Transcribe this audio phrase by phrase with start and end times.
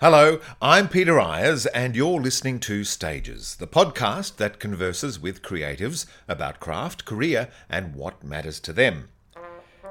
[0.00, 6.06] Hello, I'm Peter Ayres, and you're listening to Stages, the podcast that converses with creatives
[6.26, 9.10] about craft, career, and what matters to them.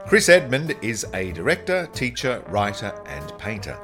[0.07, 3.77] Chris Edmund is a director, teacher, writer, and painter.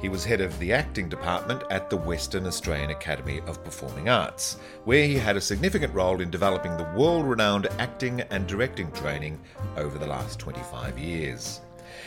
[0.00, 4.56] He was head of the acting department at the Western Australian Academy of Performing Arts,
[4.84, 9.38] where he had a significant role in developing the world renowned acting and directing training
[9.76, 11.60] over the last 25 years.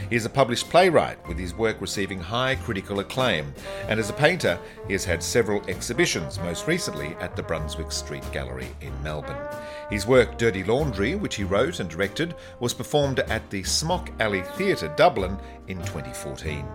[0.10, 3.54] He is a published playwright, with his work receiving high critical acclaim,
[3.88, 8.24] and as a painter, he has had several exhibitions, most recently at the Brunswick Street
[8.32, 9.48] Gallery in Melbourne.
[9.90, 14.44] His work Dirty Laundry, which he wrote and directed, was performed at the Smock Alley
[14.56, 16.66] Theatre, Dublin, in 2014.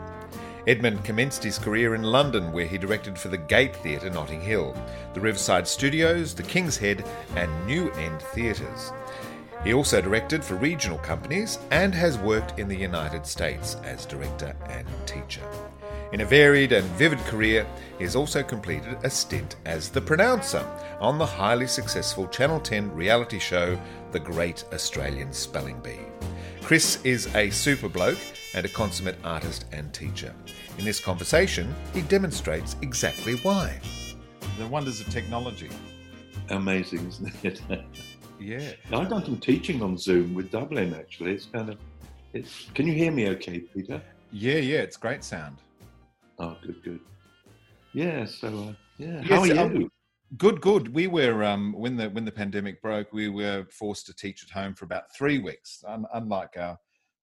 [0.66, 4.74] Edmund commenced his career in London, where he directed for the Gate Theatre, Notting Hill,
[5.12, 7.04] the Riverside Studios, the King's Head,
[7.36, 8.90] and New End Theatres.
[9.64, 14.54] He also directed for regional companies and has worked in the United States as director
[14.68, 15.40] and teacher.
[16.12, 20.64] In a varied and vivid career, he has also completed a stint as the pronouncer
[21.00, 23.80] on the highly successful Channel 10 reality show
[24.12, 25.98] The Great Australian Spelling Bee.
[26.62, 28.18] Chris is a super bloke
[28.54, 30.34] and a consummate artist and teacher.
[30.78, 33.80] In this conversation, he demonstrates exactly why.
[34.58, 35.70] The wonders of technology.
[36.50, 37.62] Amazing, isn't it?
[38.40, 38.72] Yeah.
[38.92, 40.94] I've done some teaching on Zoom with Dublin.
[40.94, 41.78] Actually, it's kind of.
[42.32, 42.68] It's.
[42.74, 43.28] Can you hear me?
[43.30, 44.02] Okay, Peter.
[44.32, 45.58] Yeah, yeah, it's great sound.
[46.38, 47.00] Oh, good, good.
[47.92, 48.24] Yeah.
[48.24, 49.20] So, uh, yeah.
[49.24, 49.60] Yes, How are you?
[49.60, 49.90] um,
[50.36, 50.92] Good, good.
[50.92, 54.50] We were um, when the when the pandemic broke, we were forced to teach at
[54.50, 55.84] home for about three weeks.
[55.86, 56.76] Un- unlike our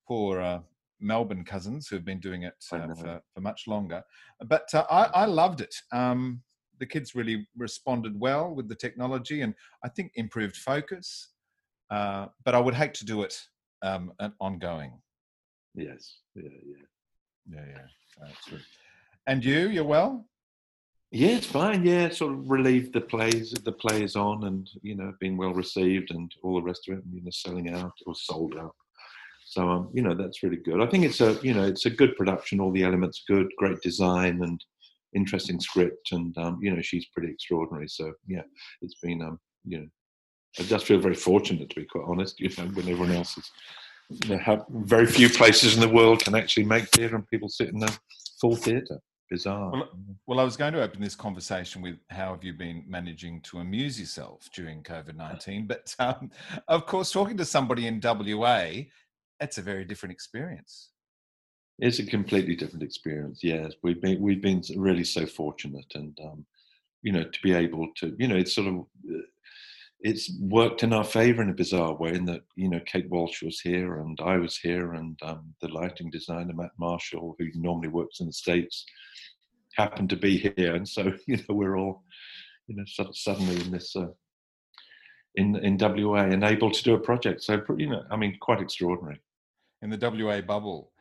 [0.08, 0.59] poor uh,
[1.02, 4.02] Melbourne cousins who have been doing it uh, for, for much longer.
[4.46, 5.75] But uh, I, I loved it.
[5.92, 6.42] Um,
[6.82, 9.54] the kids really responded well with the technology, and
[9.86, 11.30] I think improved focus.
[11.90, 13.40] Uh, but I would hate to do it
[13.82, 14.92] um, ongoing.
[15.76, 16.18] yes.
[16.36, 16.44] Yeah.
[16.44, 16.86] Yeah.
[17.50, 18.59] Yeah, yeah, true.
[19.28, 20.26] And you, you're well.
[21.12, 21.84] Yeah, it's fine.
[21.86, 23.52] Yeah, sort of relieved the plays.
[23.52, 27.00] The play is on, and you know, being well received, and all the rest of
[27.00, 27.04] it.
[27.12, 28.75] You know, selling out or sold out.
[29.46, 30.81] So, um, you know, that's really good.
[30.81, 32.62] I think it's a, you know, it's a good production.
[32.62, 34.64] All the elements good, great design, and
[35.16, 36.11] interesting script.
[36.11, 37.88] And um, you know, she's pretty extraordinary.
[37.88, 38.44] So, yeah,
[38.81, 39.88] it's been, um, you know,
[40.59, 42.39] I just feel very fortunate to be quite honest.
[42.39, 43.51] You know, when everyone else is,
[44.25, 47.69] you know, very few places in the world can actually make theatre, and people sit
[47.69, 47.89] in a
[48.39, 48.99] full theatre.
[49.29, 49.72] Bizarre.
[49.72, 49.89] Well,
[50.27, 53.59] Well, I was going to open this conversation with how have you been managing to
[53.59, 55.67] amuse yourself during COVID 19?
[55.67, 56.29] But um,
[56.67, 58.72] of course, talking to somebody in WA,
[59.39, 60.91] that's a very different experience.
[61.81, 63.40] It's a completely different experience.
[63.44, 66.46] Yes, we've been we've been really so fortunate, and um,
[67.02, 68.75] you know, to be able to, you know, it's sort of
[69.09, 69.25] uh,
[70.02, 72.14] it's worked in our favour in a bizarre way.
[72.14, 75.70] In that, you know, Kate Walsh was here, and I was here, and um, the
[75.70, 78.86] lighting designer Matt Marshall, who normally works in the states,
[79.75, 82.03] happened to be here, and so you know, we're all,
[82.68, 83.96] you know, sort of suddenly in this.
[83.96, 84.08] Uh,
[85.36, 88.59] in, in WA and able to do a project, so you know, I mean, quite
[88.59, 89.22] extraordinary.
[89.81, 90.91] in the WA bubble.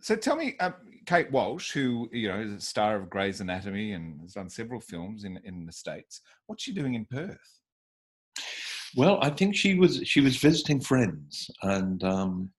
[0.00, 0.74] So tell me, um,
[1.06, 4.80] Kate Walsh, who you know is a star of Grey's Anatomy and has done several
[4.80, 7.60] films in in the states, what's she doing in Perth?
[8.96, 12.50] Well, I think she was she was visiting friends, and um,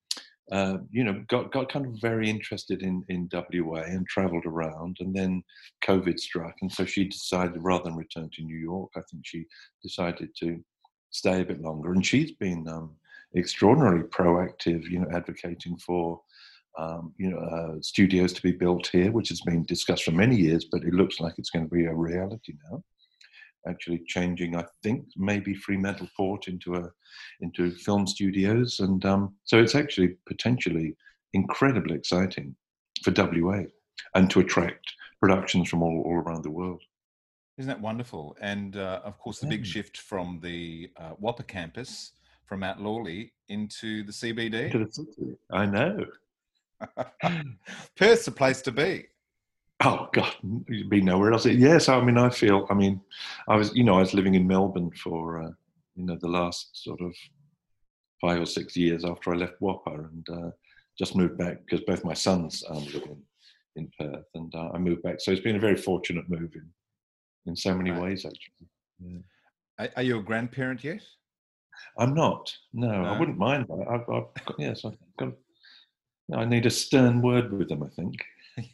[0.51, 4.97] uh, you know got got kind of very interested in in WA and travelled around,
[4.99, 5.43] and then
[5.83, 9.45] COVID struck, and so she decided rather than return to New York, I think she
[9.83, 10.63] decided to
[11.09, 12.95] stay a bit longer, and she's been um,
[13.35, 16.21] extraordinarily proactive, you know, advocating for.
[16.77, 20.37] Um, you know, uh, studios to be built here, which has been discussed for many
[20.37, 22.81] years, but it looks like it's going to be a reality now
[23.67, 26.89] actually changing, I think, maybe Fremantle Port into a
[27.41, 30.95] into film studios, and um, so it's actually potentially
[31.33, 32.55] incredibly exciting
[33.03, 33.63] for WA
[34.15, 36.81] and to attract productions from all, all around the world.
[37.57, 38.35] Isn't that wonderful?
[38.41, 42.11] And uh, of course, the big shift from the uh, WAAPA campus
[42.45, 44.71] from Mount Lawley into the CBD.
[44.71, 45.37] To the city.
[45.51, 46.05] I know.
[47.95, 49.05] Perth's a place to be.
[49.83, 50.33] Oh God,
[50.67, 51.45] you'd be nowhere else.
[51.45, 52.67] Yes, I mean, I feel.
[52.69, 53.01] I mean,
[53.47, 55.51] I was, you know, I was living in Melbourne for, uh,
[55.95, 57.15] you know, the last sort of
[58.19, 60.51] five or six years after I left WAAPA, and uh,
[60.99, 63.21] just moved back because both my sons um, live in,
[63.75, 65.19] in Perth, and uh, I moved back.
[65.19, 66.69] So it's been a very fortunate move in,
[67.47, 68.01] in so many Right.
[68.03, 68.67] ways, actually.
[68.99, 69.19] Yeah.
[69.79, 71.01] Are, are you a grandparent yet?
[71.97, 72.55] I'm not.
[72.73, 73.65] No, I wouldn't mind.
[73.89, 75.33] I've, I've got, yes, I've got.
[76.33, 77.83] I need a stern word with them.
[77.83, 78.23] I think.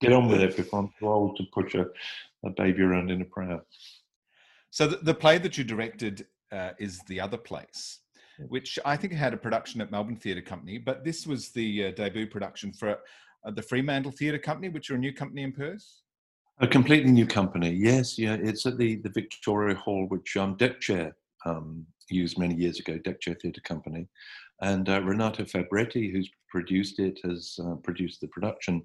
[0.00, 1.86] Get on with it before I'm too old to push a,
[2.44, 3.60] a baby around in a pram.
[4.70, 7.98] so the, the play that you directed uh, is The Other Place,
[8.48, 11.90] which I think had a production at Melbourne Theatre Company, but this was the uh,
[11.90, 12.98] debut production for
[13.44, 15.86] uh, the Fremantle Theatre Company, which are a new company in Perth.
[16.60, 18.34] A completely new company, yes, yeah.
[18.34, 21.16] It's at the, the Victoria Hall, which um, Deck Chair
[21.46, 24.08] um, used many years ago, Deck Chair Theatre Company.
[24.62, 28.82] And uh, Renato Fabretti, who's produced it, has uh, produced the production,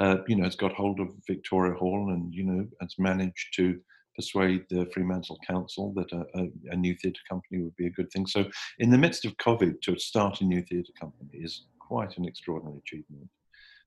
[0.00, 3.80] uh, you know, has got hold of Victoria Hall and, you know, has managed to
[4.14, 8.10] persuade the Fremantle Council that a, a, a new theatre company would be a good
[8.12, 8.26] thing.
[8.26, 8.44] So,
[8.78, 12.78] in the midst of COVID, to start a new theatre company is quite an extraordinary
[12.78, 13.28] achievement.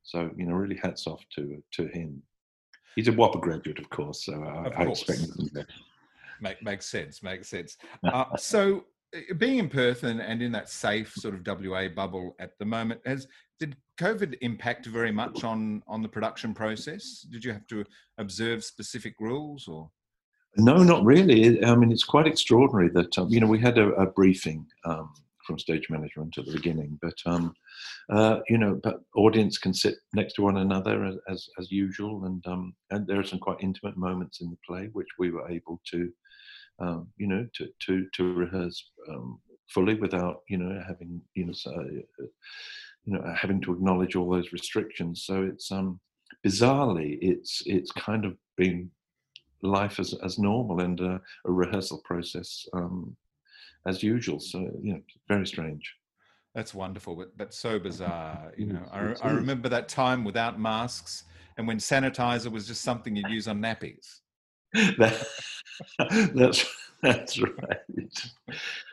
[0.03, 2.21] So, you know, really hats off to to him.
[2.95, 5.65] He's a WAAPA graduate, of course, so I, I expect him to
[6.39, 7.77] Make, makes sense, makes sense.
[8.03, 8.85] Uh, so,
[9.37, 13.01] being in Perth and, and in that safe sort of WA bubble at the moment,
[13.05, 13.27] has
[13.59, 17.25] did COVID impact very much on on the production process?
[17.31, 17.83] Did you have to
[18.17, 19.89] observe specific rules or?
[20.57, 21.63] No, not really.
[21.63, 25.13] I mean, it's quite extraordinary that um, you know we had a, a briefing um,
[25.45, 27.53] from stage management at the beginning, but um,
[28.09, 32.25] uh, you know, but audience can sit next to one another as as, as usual,
[32.25, 35.49] and um, and there are some quite intimate moments in the play which we were
[35.49, 36.11] able to,
[36.79, 39.39] um, you know, to to to rehearse um,
[39.69, 41.83] fully without you know having you know so, uh,
[43.05, 45.23] you know having to acknowledge all those restrictions.
[45.25, 45.99] So it's um
[46.45, 48.91] bizarrely it's it's kind of been
[49.61, 53.15] life as, as normal and uh, a rehearsal process um,
[53.87, 54.39] as usual.
[54.39, 55.95] So, you know, very strange.
[56.53, 58.51] That's wonderful, but, but so bizarre.
[58.57, 61.23] You know, I, I remember that time without masks
[61.57, 64.19] and when sanitizer was just something you'd use on nappies.
[64.97, 65.27] that,
[66.33, 66.65] that's
[67.01, 68.11] that's right.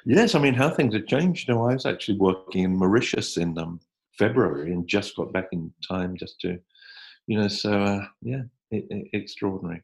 [0.05, 1.49] Yes, I mean how things have changed.
[1.49, 3.81] You know, I was actually working in Mauritius in um,
[4.19, 6.59] February and just got back in time just to,
[7.27, 7.49] you know.
[7.49, 9.83] So uh, yeah, it, it, extraordinary.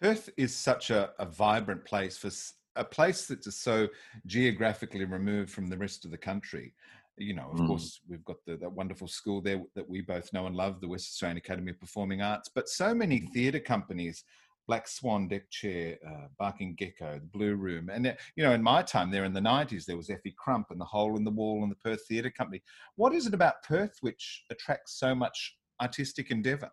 [0.00, 2.30] Perth is such a, a vibrant place for
[2.76, 3.88] a place that's so
[4.26, 6.74] geographically removed from the rest of the country.
[7.18, 7.66] You know, of mm.
[7.66, 10.88] course, we've got the, that wonderful school there that we both know and love, the
[10.88, 12.50] West Australian Academy of Performing Arts.
[12.54, 14.24] But so many theatre companies,
[14.66, 18.82] Black Swan, Deck Chair, uh, Barking Gecko, the Blue Room, and you know, in my
[18.82, 21.62] time there in the '90s, there was Effie Crump and the Hole in the Wall
[21.62, 22.62] and the Perth Theatre Company.
[22.96, 26.70] What is it about Perth which attracts so much artistic endeavour?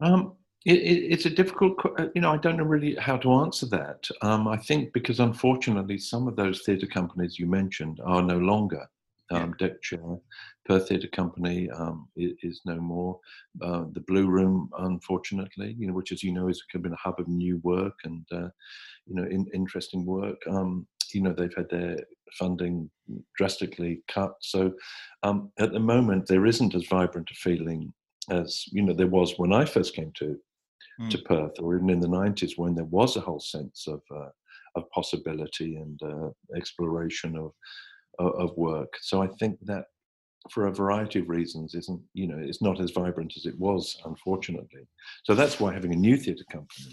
[0.00, 0.34] Um,
[0.64, 3.66] it, it, it's a difficult, uh, you know, I don't know really how to answer
[3.66, 4.08] that.
[4.22, 8.86] Um, I think because unfortunately, some of those theatre companies you mentioned are no longer.
[9.30, 9.66] Um, yeah.
[9.66, 10.18] Deck Chair,
[10.66, 13.18] Perth Theatre Company um, is, is, no more.
[13.60, 17.18] Uh, the Blue Room, unfortunately, you know, which, as you know, is been a hub
[17.18, 18.48] of new work and uh,
[19.06, 20.40] you know, in, interesting work.
[20.48, 21.98] Um, you know, they've had their
[22.38, 22.88] funding
[23.36, 24.34] drastically cut.
[24.40, 24.72] So
[25.22, 27.92] um, at the moment, there isn't as vibrant a feeling
[28.28, 30.36] as you know there was when I first came to
[31.00, 31.10] mm.
[31.10, 34.28] to Perth, or even in the 90s when there was a whole sense of, uh,
[34.74, 37.52] of possibility and uh, exploration of,
[38.18, 38.92] of work.
[39.00, 39.84] So I think that
[40.50, 44.00] for a variety of reasons isn't you know it's not as vibrant as it was
[44.04, 44.86] unfortunately
[45.24, 46.92] so that's why having a new theatre company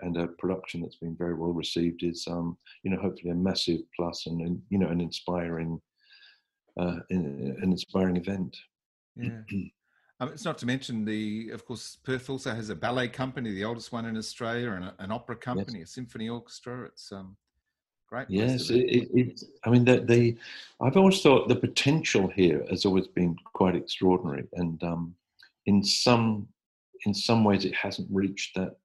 [0.00, 3.80] and a production that's been very well received is um you know hopefully a massive
[3.94, 5.80] plus and and you know an inspiring
[6.78, 8.56] uh, an inspiring event
[9.16, 9.40] yeah
[10.20, 13.64] Um, it's not to mention the, of course, Perth also has a ballet company, the
[13.64, 15.88] oldest one in Australia, and a, an opera company, yes.
[15.88, 16.84] a symphony orchestra.
[16.84, 17.38] It's um,
[18.10, 18.26] great.
[18.28, 20.36] Yes, it, it, it, I mean, the, the,
[20.80, 25.14] I've always thought the potential here has always been quite extraordinary, and um,
[25.66, 26.48] in some,
[27.06, 28.76] in some ways, it hasn't reached that,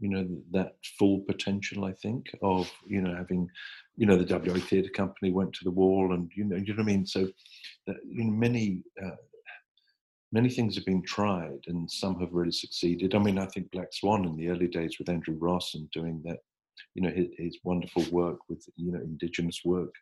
[0.00, 1.84] you know, that full potential.
[1.84, 3.50] I think of you know having,
[3.96, 6.82] you know, the WA Theatre Company went to the wall, and you know, you know
[6.82, 7.06] what I mean.
[7.06, 7.28] So,
[7.86, 8.84] that, you know, many.
[9.02, 9.16] Uh,
[10.32, 13.16] many things have been tried and some have really succeeded.
[13.16, 16.22] I mean, I think Black Swan in the early days with Andrew Ross and doing
[16.24, 16.38] that,
[16.94, 19.94] you know, his, his wonderful work with, you know, Indigenous work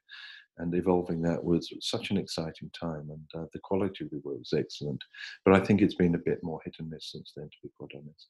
[0.58, 4.38] and evolving that was such an exciting time and uh, the quality of the work
[4.38, 5.02] was excellent.
[5.44, 7.70] But I think it's been a bit more hit and miss since then, to be
[7.78, 8.28] quite honest.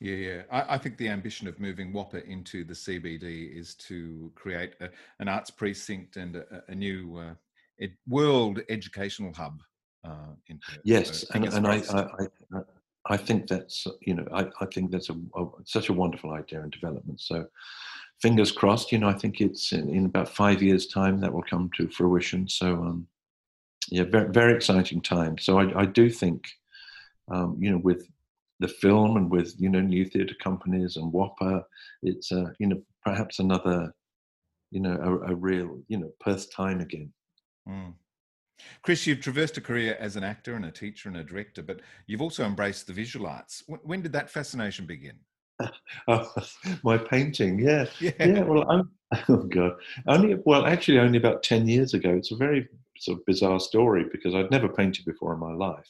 [0.00, 0.42] Yeah, yeah.
[0.50, 4.88] I, I, think the ambition of moving WAAPA into the CBD is to create a,
[5.20, 7.34] an arts precinct and a, a new uh,
[7.80, 9.60] ed- world educational hub
[10.04, 10.34] uh,
[10.84, 12.60] yes, so and, and I, I,
[13.06, 16.62] I, think that's you know I, I think that's a, a, such a wonderful idea
[16.62, 17.20] and development.
[17.20, 17.46] So
[18.20, 18.92] fingers crossed.
[18.92, 21.88] You know, I think it's in, in about five years' time that will come to
[21.88, 22.48] fruition.
[22.48, 23.06] So um,
[23.90, 25.38] yeah, very very exciting time.
[25.38, 26.48] So I, I do think
[27.30, 28.08] um, you know with
[28.60, 31.64] the film and with you know new theatre companies and WAAPA,
[32.02, 33.94] it's uh, you know perhaps another
[34.70, 34.96] you know
[35.26, 37.12] a, a real you know Perth time again.
[37.68, 37.94] Mm.
[38.82, 41.80] Chris, you've traversed a career as an actor and a teacher and a director, but
[42.06, 43.62] you've also embraced the visual arts.
[43.66, 45.18] When did that fascination begin?
[46.08, 46.30] Oh,
[46.82, 48.10] my painting, yeah, yeah.
[48.18, 48.90] yeah well, I'm,
[49.28, 49.72] oh god,
[50.08, 52.10] only well, actually, only about ten years ago.
[52.10, 52.68] It's a very
[52.98, 55.88] sort of bizarre story because I'd never painted before in my life,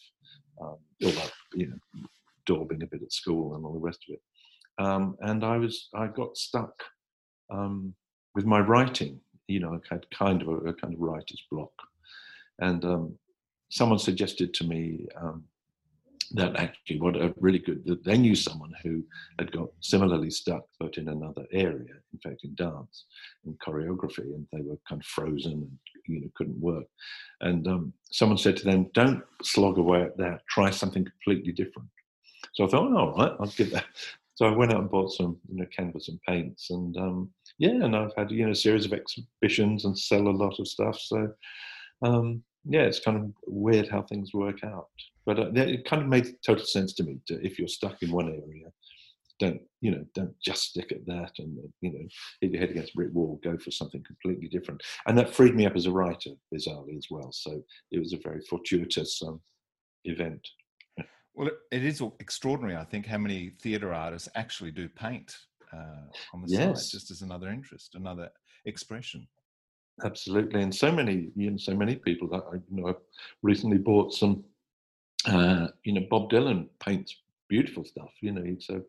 [0.61, 2.07] um, although you know,
[2.47, 4.85] daubing a bit at school and all the rest of it.
[4.85, 6.83] Um, and I was I got stuck
[7.51, 7.95] um,
[8.35, 9.21] with my writing.
[9.49, 11.73] You know, I had kind of a, a kind of writer's block,
[12.61, 13.19] and um,
[13.71, 15.45] someone suggested to me um,
[16.33, 19.05] that actually what a really good that they knew someone who
[19.39, 23.05] had got similarly stuck but in another area in fact in dance
[23.45, 26.87] in choreography and they were kind of frozen and you know couldn't work.
[27.41, 30.43] And um, someone said to them don't slog away at that.
[30.49, 31.89] Try something completely different.
[32.55, 33.87] So i thought oh, all right i'll give that.
[34.35, 37.85] So i went out and bought some you know canvas and paints and um, yeah
[37.85, 40.99] and i've had you know a series of exhibitions and sell a lot of stuff.
[40.99, 41.33] So
[42.05, 44.89] um, yeah it's kind of weird how things work out
[45.27, 47.19] but uh, it kind of made total sense to me.
[47.27, 48.67] To, if you're stuck in one area,
[49.41, 50.05] don't you know?
[50.15, 52.07] Don't just stick at that, and uh, you know,
[52.41, 53.41] hit your head against a brick wall.
[53.43, 54.83] Go for something completely different.
[55.07, 57.33] And that freed me up as a writer, bizarrely as well.
[57.33, 59.41] So it was a very fortuitous um,
[60.05, 60.47] event.
[61.35, 65.35] Well, it is extraordinary, I think, how many theatre artists actually do paint
[65.73, 66.61] uh, on the yes.
[66.61, 68.29] side, just as another interest, another
[68.67, 69.27] expression.
[70.03, 72.95] Absolutely, and so many, you know, so many people that I you know, I
[73.43, 74.45] recently bought some
[75.27, 77.17] uh, you know, Bob Dylan paints
[77.49, 78.11] beautiful stuff.
[78.21, 78.83] You know, he's a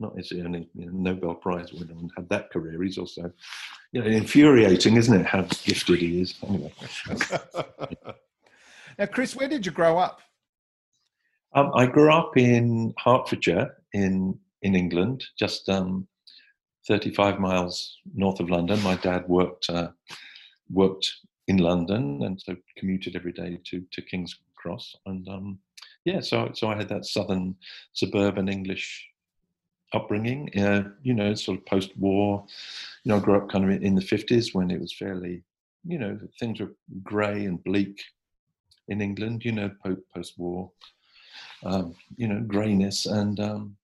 [0.00, 2.82] not is he only you know, Nobel Prize winner and had that career.
[2.82, 3.32] He's also,
[3.92, 5.26] you know, infuriating, isn't it?
[5.26, 6.34] How gifted he is.
[6.46, 6.72] Anyway.
[8.98, 10.20] now, Chris, where did you grow up?
[11.54, 16.06] Um, I grew up in Hertfordshire in in England, just um,
[16.88, 18.82] 35 miles north of London.
[18.82, 19.88] My dad worked uh,
[20.70, 21.12] worked
[21.48, 25.58] in London and so commuted every day to to King's Cross, and um,
[26.04, 27.56] yeah, so so I had that southern
[27.92, 29.06] suburban English
[29.92, 30.50] upbringing.
[30.58, 32.44] Uh, you know, sort of post-war.
[33.04, 35.42] You know, I grew up kind of in the fifties when it was fairly,
[35.84, 38.02] you know, things were grey and bleak
[38.88, 39.44] in England.
[39.44, 39.70] You know,
[40.14, 40.70] post-war.
[41.64, 43.76] Um, you know, greyness and um,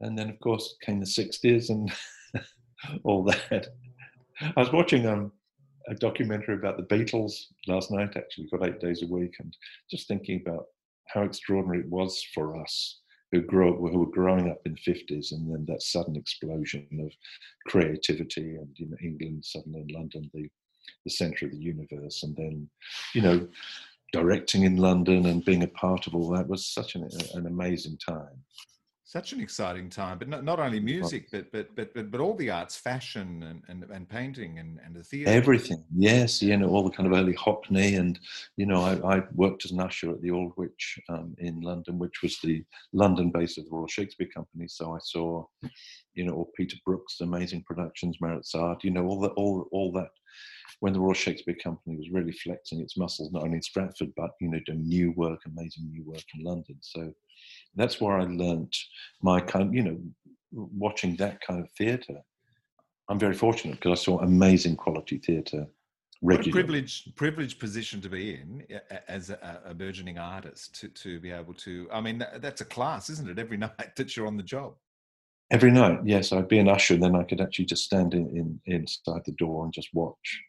[0.00, 1.92] and then of course came the sixties and
[3.04, 3.68] all that.
[4.40, 5.32] I was watching um
[5.88, 8.16] a documentary about the Beatles last night.
[8.16, 9.56] Actually, got eight days a week, and
[9.90, 10.66] just thinking about
[11.08, 13.00] how extraordinary it was for us
[13.32, 16.86] who grew up, who were growing up in the fifties, and then that sudden explosion
[17.02, 17.12] of
[17.66, 20.48] creativity, and you know, England, suddenly in London, the
[21.04, 22.68] the center of the universe, and then,
[23.12, 23.48] you know,
[24.12, 27.98] directing in London and being a part of all that was such an, an amazing
[27.98, 28.44] time
[29.06, 32.34] such an exciting time but not, not only music but, but but but but all
[32.34, 36.68] the arts fashion and and, and painting and, and the theater everything yes you know
[36.68, 38.18] all the kind of early hockney and
[38.56, 42.20] you know i, I worked as an usher at the aldwych um, in london which
[42.20, 44.66] was the london base of the royal shakespeare company.
[44.66, 45.44] So i saw
[46.14, 48.42] you know all peter brook's amazing productions Marat
[48.82, 50.10] you know all that all all that.
[50.80, 54.32] When the Royal Shakespeare Company was really flexing its muscles, not only in Stratford, but
[54.42, 56.76] you know, doing new work, amazing new work in London.
[56.82, 57.14] So
[57.76, 58.76] that's where I learnt
[59.22, 59.98] my kind, you know,
[60.52, 62.20] watching that kind of theatre.
[63.08, 65.66] I'm very fortunate because I saw amazing quality theatre.
[66.20, 68.64] What a privileged, privileged position to be in
[69.06, 71.86] as a, a, burgeoning artist to, to be able to.
[71.92, 73.38] I mean, that, that's a class, isn't it?
[73.38, 74.74] Every night that you're on the job.
[75.50, 76.32] Every night, yes.
[76.32, 79.32] I'd be an usher, and then I could actually just stand in, in inside the
[79.32, 80.40] door and just watch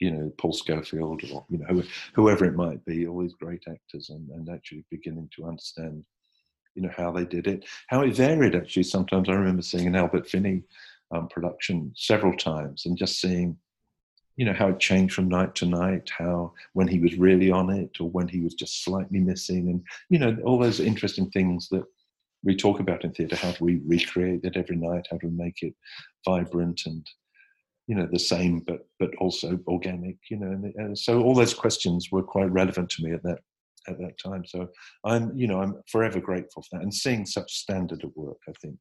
[0.00, 1.82] you know Paul Scofield or you know
[2.14, 6.04] whoever it might be, all these great actors, and, and actually beginning to understand
[6.74, 8.54] you know how they did it, how it varied.
[8.54, 10.62] Actually, sometimes I remember seeing an Albert Finney
[11.10, 13.56] um, production several times, and just seeing
[14.36, 17.70] you know how it changed from night to night, how when he was really on
[17.70, 21.68] it or when he was just slightly missing, and you know all those interesting things
[21.70, 21.84] that
[22.42, 23.36] we talk about in theatre.
[23.36, 25.06] How do we recreate it every night?
[25.10, 25.74] How do we make it
[26.24, 27.06] vibrant and
[27.86, 31.54] you know the same but but also organic you know and, and so all those
[31.54, 33.40] questions were quite relevant to me at that
[33.88, 34.68] at that time so
[35.04, 38.52] i'm you know i'm forever grateful for that and seeing such standard of work i
[38.60, 38.76] think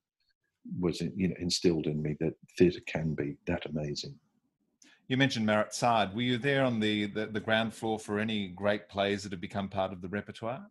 [0.80, 4.14] was you know instilled in me that theatre can be that amazing
[5.08, 6.14] you mentioned Marat/Sade.
[6.14, 9.42] Were you there on the, the, the ground floor for any great plays that have
[9.42, 10.68] become part of the repertoire?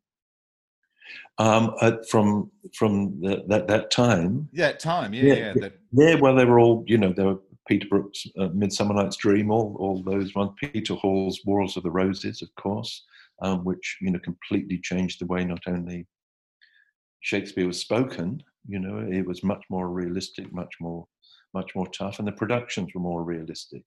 [1.38, 4.48] Um, uh, from from the, that that time.
[4.52, 5.12] Yeah, time.
[5.12, 5.34] Yeah, yeah.
[5.34, 5.72] Yeah, that...
[5.92, 9.50] yeah, well, they were all you know There were Peter Brook's uh, Midsummer Night's Dream,
[9.50, 10.52] all, all those ones.
[10.58, 13.04] Peter Hall's Wars of the Roses, of course,
[13.42, 16.06] um, which you know completely changed the way not only
[17.20, 18.42] Shakespeare was spoken.
[18.66, 21.06] You know, it was much more realistic, much more,
[21.54, 23.84] much more tough, and the productions were more realistic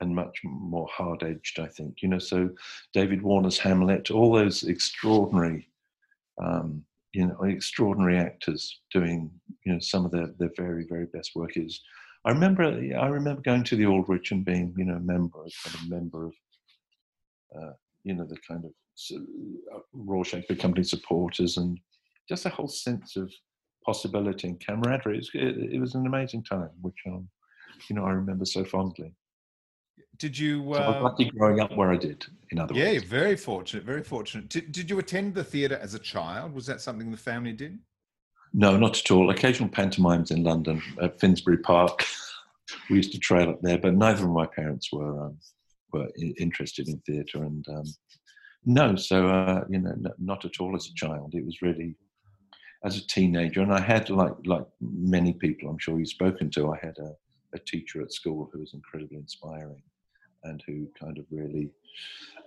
[0.00, 1.58] and much more hard-edged.
[1.60, 2.02] I think.
[2.02, 2.50] You know, so
[2.92, 5.68] David Warner's Hamlet, all those extraordinary.
[6.42, 9.30] Um, you know, extraordinary actors doing,
[9.64, 11.80] you know, some of their, their very, very best work is
[12.24, 15.76] I remember I remember going to the Aldwych and being you know a member, kind
[15.76, 16.34] of member of
[17.56, 17.72] uh,
[18.04, 18.70] you know, the kind of
[19.12, 21.78] uh, Royal Shakespeare Company supporters and
[22.28, 23.32] just a whole sense of
[23.84, 25.18] possibility and camaraderie.
[25.18, 27.28] It, it, it was an amazing time, which um,
[27.88, 29.12] you know I remember so fondly.
[30.18, 30.72] Did you?
[30.72, 32.24] Uh, so I was uh, lucky growing up where I did.
[32.50, 34.48] In other yeah, words, yeah, very fortunate, very fortunate.
[34.48, 36.54] Did, did you attend the theatre as a child?
[36.54, 37.78] Was that something the family did?
[38.52, 39.30] No, not at all.
[39.30, 42.04] Occasional pantomimes in London at Finsbury Park.
[42.90, 45.38] we used to trail up there, but neither of my parents were um,
[45.94, 46.08] were
[46.38, 47.84] interested in theatre, and um,
[48.64, 51.34] no, so uh, you know, not at all as a child.
[51.34, 51.94] It was really
[52.84, 56.72] as a teenager, and I had like like many people I'm sure you've spoken to.
[56.72, 57.12] I had a,
[57.54, 59.82] a teacher at school who was incredibly inspiring,
[60.44, 61.70] and who kind of really,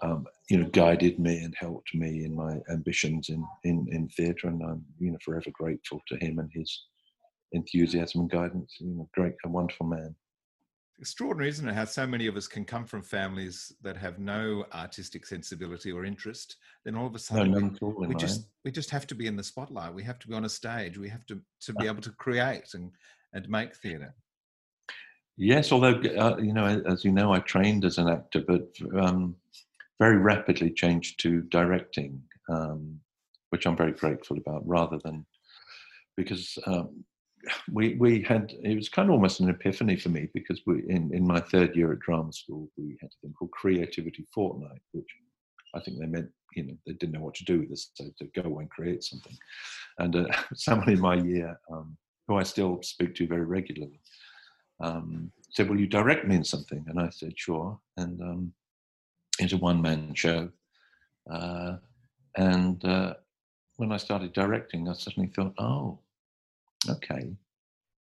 [0.01, 4.48] um, you know, guided me and helped me in my ambitions in in, in theatre,
[4.48, 6.86] and I'm you know forever grateful to him and his
[7.54, 8.75] enthusiasm and guidance.
[8.80, 10.16] You know, great, a wonderful man
[11.00, 11.75] extraordinary, isn't it?
[11.75, 16.06] How so many of us can come from families that have no artistic sensibility or
[16.06, 16.58] interest.
[16.84, 19.36] Then all of a sudden, no, we, we just we just have to be in
[19.36, 19.94] the spotlight.
[19.94, 20.98] We have to be on a stage.
[20.98, 22.92] We have to to be able to create and
[23.34, 24.13] and make theatre.
[25.38, 28.68] Yes, although uh, you know, as you know, I trained as an actor, but
[29.00, 29.36] um,
[30.00, 33.00] very rapidly changed to directing, um,
[33.50, 34.68] which I'm very grateful about.
[34.68, 35.25] Rather than
[36.16, 37.04] because um,
[37.72, 41.13] we we had it was kind of almost an epiphany for me because we in,
[41.13, 45.08] in my third year at drama school we had a thing called creativity fortnight which
[45.75, 48.06] i think they meant you know they didn't know what to do with this so
[48.18, 49.38] to go and create something.
[50.00, 50.25] And uh,
[50.56, 54.00] someone in my year um, who i still speak to very regularly
[54.82, 56.84] um, said will you direct me in something?
[56.88, 57.80] And i said sure.
[57.98, 58.54] And um,
[59.39, 60.50] it's a one-man show.
[61.32, 61.77] Uh,
[62.36, 63.13] and uh,
[63.77, 66.00] when i started directing i suddenly thought oh
[66.89, 67.36] okay,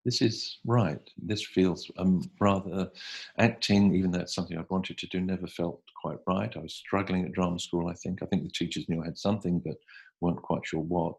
[0.04, 1.00] this is right.
[1.16, 2.90] This feels um, rather
[3.38, 6.52] acting, even though it's something I wanted to do, never felt quite right.
[6.56, 8.22] I was struggling at drama school, I think.
[8.22, 9.76] I think the teachers knew I had something, but
[10.20, 11.14] weren't quite sure what.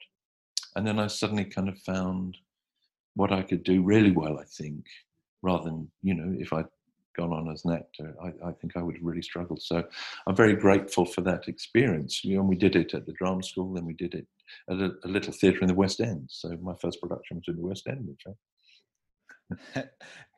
[0.76, 2.38] And then I suddenly kind of found
[3.16, 4.86] what I could do really well, I think,
[5.42, 6.66] rather than, you know, if I'd
[7.16, 9.62] gone on as an actor, I, I, think I would have really struggled.
[9.62, 9.84] So
[10.28, 12.24] I'm very grateful for that experience.
[12.24, 14.28] You know, we did it at the drama school, then we did it
[14.70, 16.30] at a, a little theatre in the West End.
[16.30, 18.08] So my first production was in the West End.
[18.08, 18.24] Which
[19.76, 19.84] I...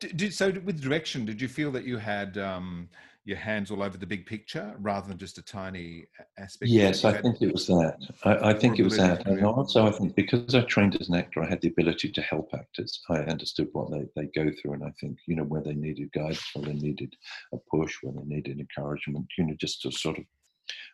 [0.00, 2.88] did, so with direction, did you feel that you had um,
[3.26, 6.06] your hands all over the big picture rather than just a tiny
[6.38, 6.70] aspect?
[6.70, 7.98] Yes, I think it was that.
[8.22, 9.26] I, I think it was that.
[9.26, 12.22] And also, I think because I trained as an actor, I had the ability to
[12.22, 13.02] help actors.
[13.10, 14.74] I understood what they, they go through.
[14.74, 17.16] And I think, you know, where they needed guidance, where they needed
[17.52, 20.24] a push, where they needed encouragement, you know, just to sort of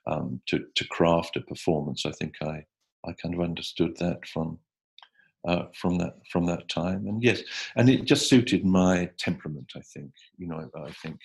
[0.06, 2.06] um, to, to craft a performance.
[2.06, 2.64] I think I,
[3.04, 4.58] I kind of understood that from
[5.46, 7.06] uh, from that from that time.
[7.08, 7.42] And yes,
[7.76, 9.72] and it just suited my temperament.
[9.76, 10.70] I think you know.
[10.74, 11.18] I, I, think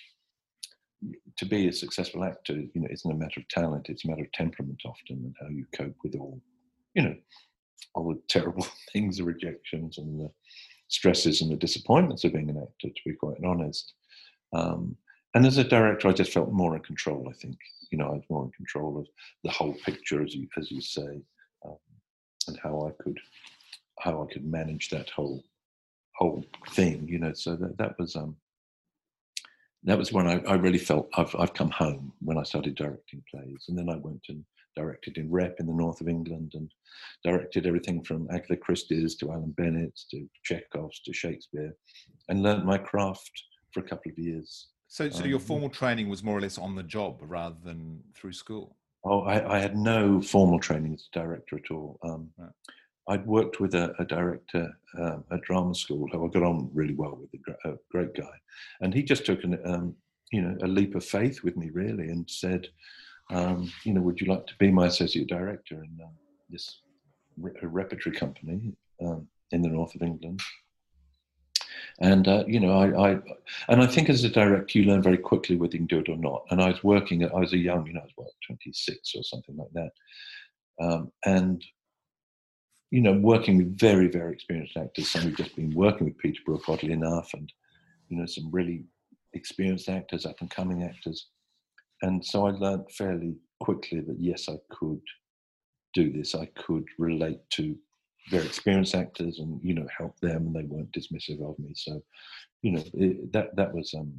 [1.36, 4.22] to be a successful actor, you know, isn't a matter of talent; it's a matter
[4.22, 6.40] of temperament often, and how you cope with all,
[6.94, 7.16] you know,
[7.94, 10.30] all the terrible things, the rejections, and the
[10.88, 12.88] stresses and the disappointments of being an actor.
[12.88, 13.92] To be quite honest.
[14.52, 14.96] Um,
[15.34, 17.28] and as a director, I just felt more in control.
[17.28, 17.56] I think
[17.90, 19.06] you know I was more in control of
[19.44, 21.22] the whole picture, as you as you say
[21.64, 21.76] um,
[22.48, 23.18] and how I could
[24.00, 25.44] how I could manage that whole
[26.16, 27.32] whole thing, you know.
[27.32, 28.36] So that that was um,
[29.84, 33.22] that was when I, I really felt I've I've come home when I started directing
[33.30, 34.44] plays, and then I went and
[34.76, 36.70] directed in Rep in the north of England, and
[37.24, 41.74] directed everything from Agatha Christie's to Alan Bennett's to Chekhov's to Shakespeare,
[42.28, 43.30] and learned my craft
[43.72, 44.68] for a couple of years.
[44.88, 48.02] So, so um, your formal training was more or less on the job rather than
[48.14, 48.76] through school.
[49.04, 51.98] Oh, I, I, had no formal training as a director at all.
[52.02, 52.50] Um, right.
[53.08, 56.94] I'd worked with a, a director um, at drama school who I got on really
[56.94, 57.30] well with,
[57.64, 58.30] a, great guy,
[58.80, 59.94] and he just took an, um,
[60.30, 62.68] you know, a leap of faith with me really, and said,
[63.30, 66.08] um, you know, would you like to be my associate director in uh,
[66.50, 66.80] this
[67.38, 68.72] re- repertory company
[69.04, 70.40] um, in the north of England?
[72.00, 73.18] And uh, you know, I, I,
[73.68, 76.08] and I think as a director, you learn very quickly whether you can do it
[76.08, 76.44] or not.
[76.50, 79.14] And I was working, at I was a young, you know, I was what, 26
[79.16, 79.90] or something like that,
[80.80, 81.64] um, and
[82.90, 85.10] you know, working with very, very experienced actors.
[85.10, 87.52] Some who've just been working with Peter Brook, oddly enough, and
[88.08, 88.84] you know, some really
[89.34, 91.26] experienced actors, up and coming actors.
[92.02, 95.02] And so I learned fairly quickly that yes, I could
[95.94, 96.34] do this.
[96.34, 97.76] I could relate to
[98.30, 102.02] very experienced actors and you know help them and they weren't dismissive of me so
[102.62, 104.12] you know it, that that was um,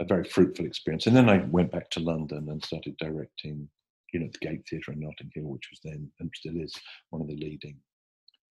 [0.00, 3.68] a very fruitful experience and then i went back to london and started directing
[4.12, 6.74] you know the gate theatre in notting hill which was then and still is
[7.10, 7.76] one of the leading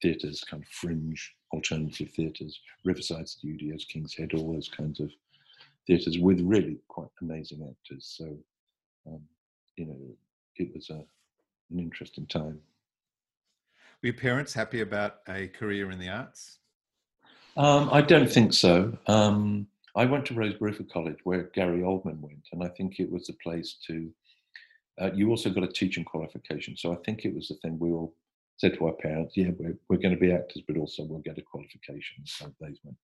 [0.02, 5.12] theatres kind of fringe alternative theatres riverside studios king's head all those kinds of
[5.88, 8.38] theatres with really quite amazing actors so
[9.08, 9.22] um,
[9.76, 9.98] you know,
[10.58, 11.04] it was a,
[11.72, 12.60] an interesting time.
[14.02, 16.60] Were your parents happy about a career in the arts?
[17.58, 18.98] Um, I don't think so.
[19.08, 23.12] Um, I went to Rose Bruford College where Gary Oldman went, and I think it
[23.12, 24.10] was a place to.
[25.02, 27.92] Uh, you also got a teaching qualification, so I think it was the thing we
[27.92, 28.16] all
[28.58, 31.38] said to our parents, "Yeah, we're we're going to be actors, but also we'll get
[31.38, 32.98] a qualification." So they went,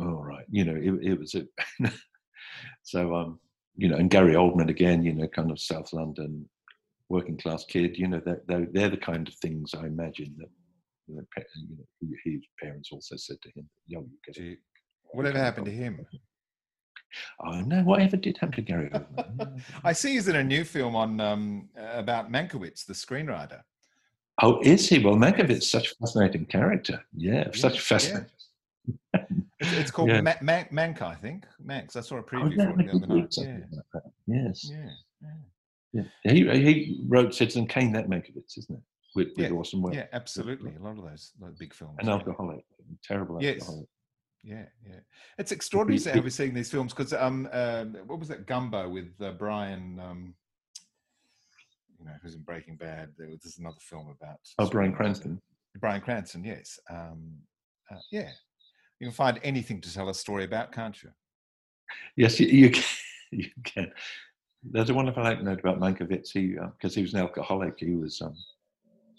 [0.00, 1.46] "All right," you know, it, it was a.
[2.82, 3.40] so um,
[3.76, 6.48] you know, and Gary Oldman again, you know, kind of South London,
[7.08, 10.48] working class kid, you know, they're, they're, they're the kind of things I imagine that
[11.08, 14.58] you know, his parents also said to him, "Yo, you get it."
[15.12, 16.06] Whatever happened to him?
[17.44, 17.82] Oh no!
[17.82, 18.90] Whatever did happen to Gary
[19.84, 23.62] I see he's in a new film on um, about Mankiewicz, the screenwriter.
[24.42, 24.98] Oh, is he?
[24.98, 27.04] Well, Mankiewicz such a fascinating character.
[27.14, 28.26] Yeah, yeah such a fascinating.
[29.14, 29.24] Yeah.
[29.60, 30.20] it's, it's, called yeah.
[30.20, 31.44] Man- Mank, I think.
[31.62, 31.96] Manx.
[31.96, 33.34] I saw a oh, preview oh, for it the other night.
[33.36, 33.58] Yeah.
[33.94, 34.70] Like yes.
[34.72, 36.02] Yeah.
[36.24, 36.32] yeah.
[36.32, 38.82] He, he wrote Citizen Kane, that Mankiewicz, isn't it?
[39.14, 39.50] With, with yeah.
[39.50, 39.96] Orson Welles.
[39.96, 40.72] Yeah, absolutely.
[40.78, 41.96] A lot of those, those big films.
[41.98, 42.64] An alcoholic,
[43.02, 43.60] terrible yes.
[43.60, 43.88] alcoholic.
[44.42, 45.00] Yeah, yeah.
[45.38, 49.12] It's extraordinary to have seeing these films because um, uh, what was that Trumbo with
[49.20, 50.00] uh, Bryan?
[50.02, 50.34] Um,
[51.98, 53.10] you know, who's in Breaking Bad?
[53.18, 54.38] There was another film about.
[54.58, 55.40] Oh, Bryan Cranston.
[55.78, 56.78] Bryan Cranston, yes.
[56.88, 57.34] Um,
[57.90, 58.30] uh, yeah,
[58.98, 61.10] you can find anything to tell a story about, can't you?
[62.16, 62.84] Yes, you, you can.
[63.32, 63.92] You can.
[64.64, 66.32] There's a wonderful anecdote about Mankiewicz.
[66.32, 68.20] He, because uh, he was an alcoholic, he was.
[68.20, 68.34] Um,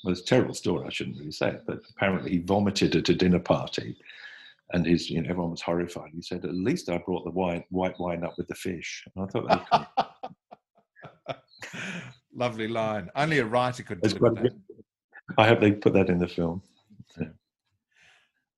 [0.03, 0.85] well, it's a terrible story.
[0.85, 3.95] I shouldn't really say it, but apparently he vomited at a dinner party
[4.73, 6.11] and his, you know, everyone was horrified.
[6.13, 9.25] He said, "At least I brought the wine, white wine up with the fish." And
[9.25, 9.87] I thought that
[11.27, 11.35] was
[12.35, 13.09] lovely line.
[13.15, 14.53] Only a writer could do that.
[15.37, 16.61] I hope they put that in the film.
[17.19, 17.27] Yeah.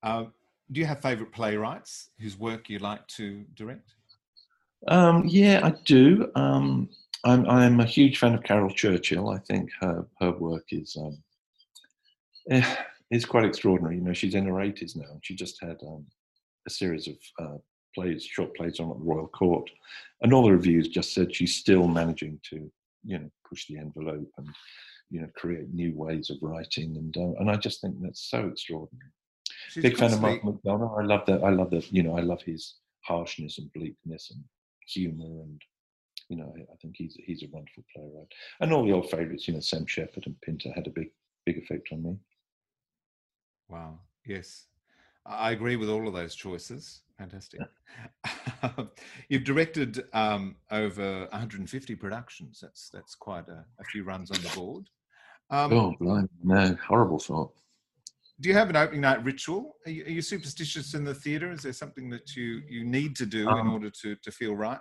[0.02, 0.34] Um,
[0.71, 3.93] do you have favourite playwrights whose work you like to direct?
[4.88, 6.32] Um, yeah, I do.
[6.36, 6.89] Um,
[7.23, 9.30] I'm, I'm a huge fan of Caryl Churchill.
[9.30, 11.23] I think her her work is um,
[12.49, 12.76] eh,
[13.13, 13.95] is quite extraordinary.
[13.95, 16.06] You know, she's in her 80s now, and she just had um,
[16.67, 17.58] a series of uh,
[17.93, 19.69] plays, short plays on at the Royal Court,
[20.21, 22.71] and all the reviews just said she's still managing to,
[23.04, 24.47] you know, push the envelope and,
[25.10, 28.47] you know, create new ways of writing, and uh, and I just think that's so
[28.47, 29.12] extraordinary.
[29.69, 30.99] She's Big fan of Mark McDonagh.
[30.99, 31.43] I love that.
[31.43, 31.91] I love that.
[31.91, 34.43] You know, I love his harshness and bleakness and
[34.88, 35.62] humour and
[36.30, 38.28] you know, I, think he's he's a wonderful playwright.
[38.60, 41.12] And all the old favourites, you know, Sam Shepard and Pinter had a big
[41.45, 42.17] big effect on me.
[43.69, 43.99] Wow.
[44.26, 44.65] Yes.
[45.26, 47.02] I agree with all of those choices.
[47.17, 47.62] Fantastic.
[49.30, 52.60] You've directed um, over 150 productions.
[52.62, 54.89] That's that's quite a, a few runs on the board.
[55.49, 56.30] Um, oh, blind.
[56.43, 57.54] no, horrible thought.
[58.39, 59.76] Do you have an opening night ritual?
[59.86, 61.52] Are you, are you superstitious in the theatre?
[61.52, 64.56] Is there something that you, you need to do um, in order to, to feel
[64.56, 64.80] right?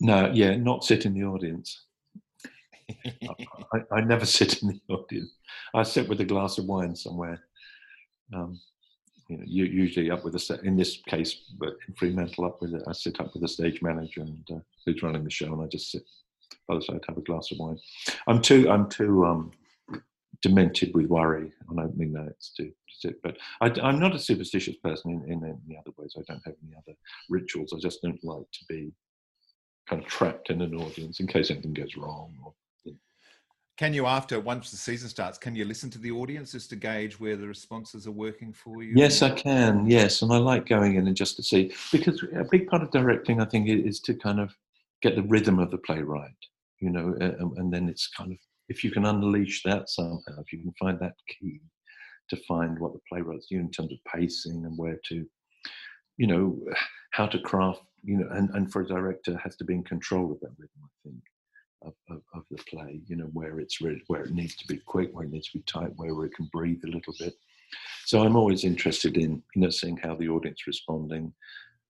[0.00, 1.84] No, yeah, not sit in the audience.
[3.06, 5.30] I, I, never sit in the audience.
[5.74, 7.45] I sit with a glass of wine somewhere
[8.34, 8.60] um,
[9.28, 12.82] you know, usually up with a in this case, but in Fremantle, up with it,
[12.86, 15.66] I sit up with the stage manager and uh, who's running the show, and I
[15.66, 16.02] just sit
[16.68, 17.78] by the side, have a glass of wine.
[18.26, 19.52] I'm too, I'm too um,
[20.42, 23.22] demented with worry on opening nights to, to sit.
[23.22, 26.14] But I, am not a superstitious person in, in any other ways.
[26.16, 26.96] I don't have any other
[27.28, 27.72] rituals.
[27.74, 28.92] I just don't like to be
[29.88, 32.52] kind of trapped in an audience in case anything goes wrong or
[33.76, 36.76] can you after once the season starts can you listen to the audience just to
[36.76, 38.92] gauge where the responses are working for you?
[38.96, 42.44] Yes i can yes and i like going in and just to see because a
[42.50, 44.54] big part of directing i think is to kind of
[45.02, 46.30] get the rhythm of the playwright
[46.80, 50.60] you know and then it's kind of if you can unleash that somehow if you
[50.60, 51.60] can find that key
[52.28, 55.24] to find what the playwright's doing in terms of pacing and where to
[56.16, 56.58] you know
[57.12, 60.32] how to craft you know and, and for a director has to be in control
[60.32, 61.22] of that rhythm i think
[61.82, 65.10] of, of, of, the play, you know, where it's where it needs to be quick,
[65.12, 67.34] where it needs to be tight, where where it can breathe a little bit.
[68.04, 71.32] So I'm always interested in, you know, seeing how the audience responding,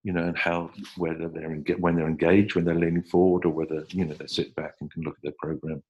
[0.03, 3.51] you know, and how whether they're in, when they're engaged, when they're leaning forward, or
[3.51, 5.83] whether you know they sit back and can look at their program.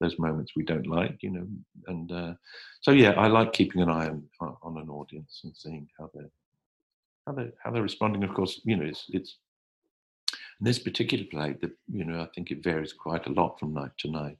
[0.00, 1.46] Those moments we don't like, you know,
[1.86, 2.34] and uh,
[2.80, 6.30] so yeah, I like keeping an eye on, on an audience and seeing how they're
[7.26, 8.24] how they how they're responding.
[8.24, 9.36] Of course, you know, it's it's
[10.60, 13.72] in this particular play, the, you know, I think it varies quite a lot from
[13.72, 14.38] night to night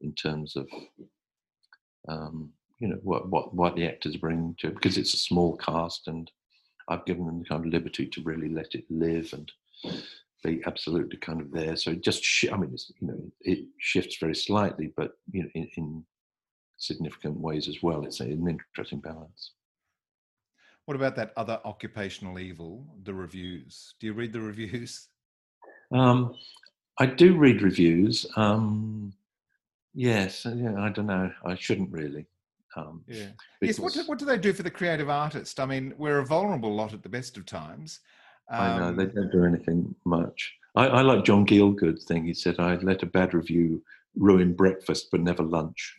[0.00, 0.68] in terms of,
[2.08, 5.56] um, you know, what, what, what the actors bring to it, because it's a small
[5.56, 6.30] cast and
[6.88, 9.50] I've given them the kind of liberty to really let it live and
[10.42, 11.76] be absolutely kind of there.
[11.76, 15.48] So it just, sh- I mean, you know, it shifts very slightly, but, you know,
[15.54, 16.04] in, in
[16.78, 18.04] significant ways as well.
[18.04, 19.52] It's an interesting balance.
[20.86, 23.94] What about that other occupational evil, the reviews?
[24.00, 25.08] Do you read the reviews?
[25.92, 26.34] Um,
[26.98, 28.26] I do read reviews.
[28.36, 29.12] Um,
[29.94, 31.30] yes, uh, yeah, I don't know.
[31.44, 32.26] I shouldn't really.
[32.76, 33.28] Um, yeah.
[33.60, 33.78] Yes.
[33.78, 35.58] What do, what do they do for the creative artist?
[35.58, 38.00] I mean, we're a vulnerable lot at the best of times.
[38.50, 40.54] Um, I know they um, don't do anything much.
[40.76, 42.24] I, I like John Gielgud thing.
[42.24, 43.82] He said, "I let a bad review
[44.16, 45.96] ruin breakfast, but never lunch."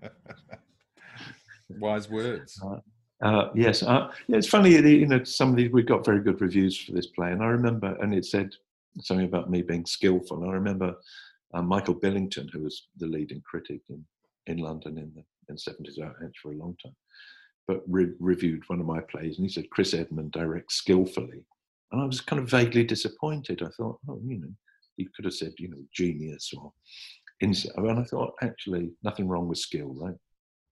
[1.78, 2.60] Wise words.
[2.64, 2.78] Uh,
[3.22, 4.70] uh, yes, uh, it's funny.
[4.70, 7.46] You know, some of these we got very good reviews for this play, and I
[7.46, 8.54] remember, and it said
[9.00, 10.44] something about me being skillful.
[10.48, 10.96] I remember
[11.54, 14.04] uh, Michael Billington, who was the leading critic in,
[14.46, 15.98] in London in the in seventies,
[16.42, 16.96] for a long time,
[17.66, 21.44] but re- reviewed one of my plays, and he said Chris Edmund directs skillfully,
[21.92, 23.62] and I was kind of vaguely disappointed.
[23.62, 24.52] I thought, oh, you know,
[24.96, 26.72] he could have said, you know, genius or,
[27.40, 30.14] and I thought actually nothing wrong with skill, right?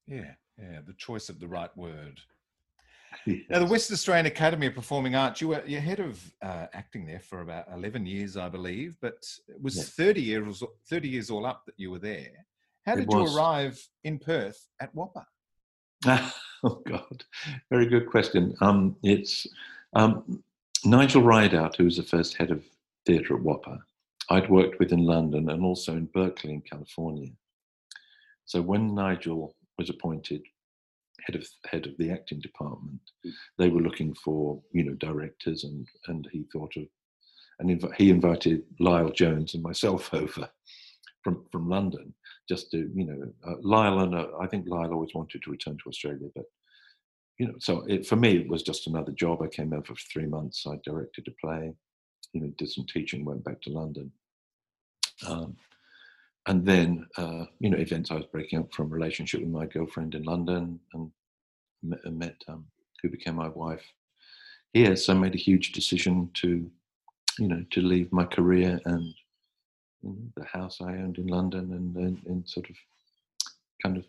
[0.06, 2.20] Yeah, yeah, the choice of the right word.
[3.26, 3.38] Yes.
[3.48, 7.06] Now, the West Australian Academy of Performing Arts, you were you're head of uh, acting
[7.06, 9.90] there for about 11 years, I believe, but it was yes.
[9.90, 12.46] 30 years 30 years all up that you were there.
[12.86, 15.24] How did you arrive in Perth at WAAPA?
[16.64, 17.24] oh God,
[17.70, 18.54] very good question.
[18.60, 19.46] Um, it's
[19.92, 20.42] um,
[20.84, 22.64] Nigel Ridout, who was the first head of
[23.04, 23.78] theatre at WAAPA.
[24.30, 27.30] I'd worked with in London and also in Berkeley in California.
[28.46, 30.42] So when Nigel was appointed
[31.26, 33.00] head of head of the acting department.
[33.24, 33.30] Hmm.
[33.58, 36.84] They were looking for you know directors, and and he thought of,
[37.58, 40.48] and inv- he invited Lyle Jones and myself over
[41.22, 42.14] from from London
[42.48, 45.76] just to you know uh, Lyle and uh, I think Lyle always wanted to return
[45.78, 46.46] to Australia, but
[47.38, 49.42] you know so it, for me it was just another job.
[49.42, 50.66] I came over for three months.
[50.66, 51.72] I directed a play,
[52.32, 54.10] you know, did some teaching, went back to London.
[55.26, 55.56] Um,
[56.46, 60.14] and then uh, you know events I was breaking up from relationship with my girlfriend
[60.14, 61.10] in London and
[61.82, 62.64] met, met um,
[63.02, 63.84] who became my wife
[64.72, 64.96] here.
[64.96, 66.70] So I made a huge decision to
[67.38, 69.14] you know to leave my career and
[70.02, 72.76] you know, the house I owned in London and, and, and sort of
[73.82, 74.04] kind of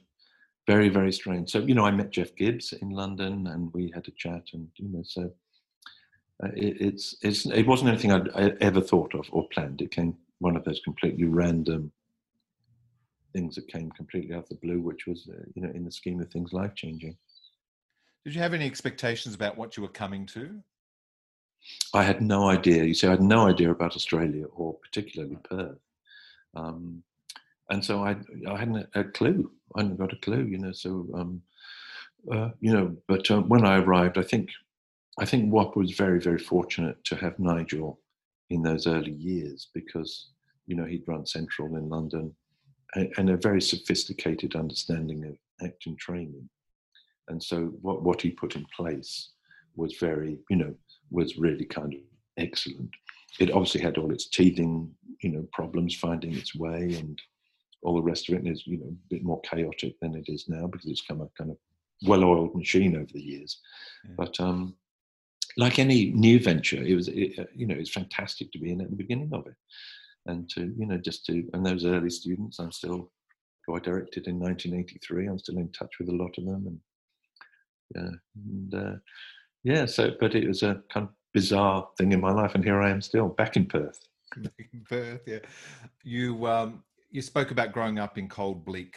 [0.68, 1.52] very very strange.
[1.52, 4.68] So you know I met Jeff Gibbs in London and we had a chat and
[4.78, 5.32] you know so.
[6.44, 9.80] Uh, it, it's, it's it wasn't anything I'd I ever thought of or planned.
[9.80, 11.92] It came one of those completely random
[13.34, 15.92] things that came completely out of the blue, which was, uh, you know, in the
[15.92, 17.16] scheme of things, life changing.
[18.24, 20.62] Did you have any expectations about what you were coming to?
[21.94, 22.84] I had no idea.
[22.84, 25.80] You see, I had no idea about Australia or particularly Perth.
[26.56, 27.04] Um,
[27.70, 28.18] and so I,
[28.48, 29.52] I hadn't a clue.
[29.76, 30.72] I hadn't got a clue, you know.
[30.72, 31.42] So, um,
[32.32, 34.50] uh, you know, but uh, when I arrived, I think,
[35.20, 38.00] I think WAAPA was very, very fortunate to have Nigel
[38.50, 40.30] in those early years because,
[40.68, 42.36] you know, he'd run Central in London
[42.96, 46.50] and a very sophisticated understanding of acting training.
[47.28, 49.32] And so what, what he put in place
[49.76, 50.76] was very, you know,
[51.10, 52.00] was really kind of
[52.38, 52.90] excellent.
[53.40, 57.18] It obviously had all its teething, you know, problems finding its way and
[57.84, 58.48] all the rest of it.
[58.48, 61.28] Is, you know, a bit more chaotic than it is now because it's come a
[61.38, 61.58] kind of
[62.06, 63.60] well-oiled machine over the years.
[64.04, 64.16] Yeah.
[64.18, 64.76] But um,
[65.56, 68.82] like any new venture, it was, it, uh, you know, it's fantastic to be in
[68.82, 69.56] at the beginning of it
[70.28, 73.12] and to you know just to and those early students i'm still
[73.66, 76.80] who i directed in 1983 i'm still in touch with a lot of them and
[77.96, 78.12] yeah
[78.46, 78.98] and uh,
[79.64, 82.82] yeah so but it was a kind of bizarre thing in my life and here
[82.82, 84.00] i am still back in perth
[84.36, 85.40] in perth yeah
[86.04, 88.96] you um you spoke about growing up in cold bleak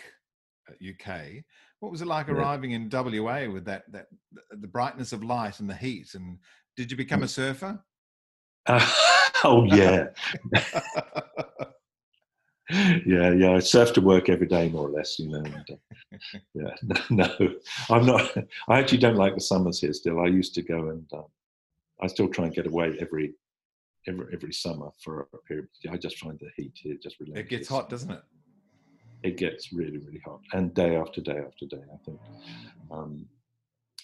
[0.71, 1.41] uk uh,
[1.81, 2.35] what was it like yeah.
[2.35, 4.07] arriving in wa with that that
[4.51, 6.39] the brightness of light and the heat and
[6.77, 7.25] did you become mm.
[7.25, 7.79] a surfer
[8.67, 10.07] uh, oh yeah.
[13.07, 13.53] yeah, yeah.
[13.53, 15.19] I surf to work every day, more or less.
[15.19, 15.39] You know.
[15.39, 16.19] And, uh,
[16.55, 16.75] yeah,
[17.11, 17.29] no,
[17.91, 18.37] I'm not.
[18.69, 19.93] I actually don't like the summers here.
[19.93, 21.27] Still, I used to go and um,
[22.01, 23.35] I still try and get away every
[24.07, 25.69] every every summer for a period.
[25.91, 27.39] I just find the heat here just really.
[27.39, 28.23] It gets hot, doesn't it?
[29.23, 31.83] It gets really, really hot, and day after day after day.
[31.93, 32.21] I think.
[32.91, 33.27] Um,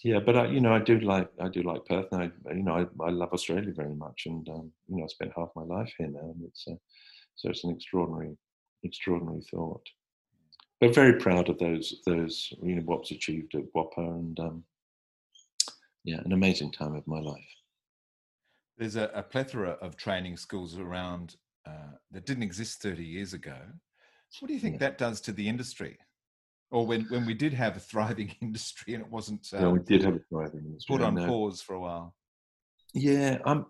[0.03, 2.63] yeah, but I, you know, I do like I do like Perth, and I, you
[2.63, 5.63] know, I, I love Australia very much, and um, you know, I spent half my
[5.63, 6.75] life here now, and it's uh,
[7.37, 8.37] so it's an extraordinary,
[8.83, 9.87] extraordinary thought.
[10.81, 14.65] But very proud of those those you know what's achieved at WAAPA, and um,
[16.05, 17.45] yeah, an amazing time of my life.
[18.79, 21.37] There's a, a plethora of training schools around
[21.67, 23.57] uh, that didn't exist 30 years ago.
[24.39, 24.89] What do you think yeah.
[24.89, 25.99] that does to the industry?
[26.71, 29.81] Or when, when we did have a thriving industry and it wasn't uh, yeah, we
[29.81, 32.15] did have a thriving industry put on pause for a while.
[32.95, 33.67] Yeah um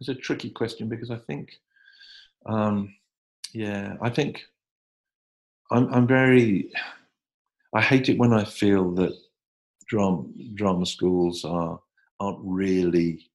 [0.00, 1.58] it's a tricky question because i think
[2.44, 2.94] um
[3.54, 4.44] yeah i think
[5.70, 6.70] i'm i'm very
[7.72, 9.16] i hate it when i feel that
[9.88, 11.80] drama drama schools are
[12.20, 13.26] aren't really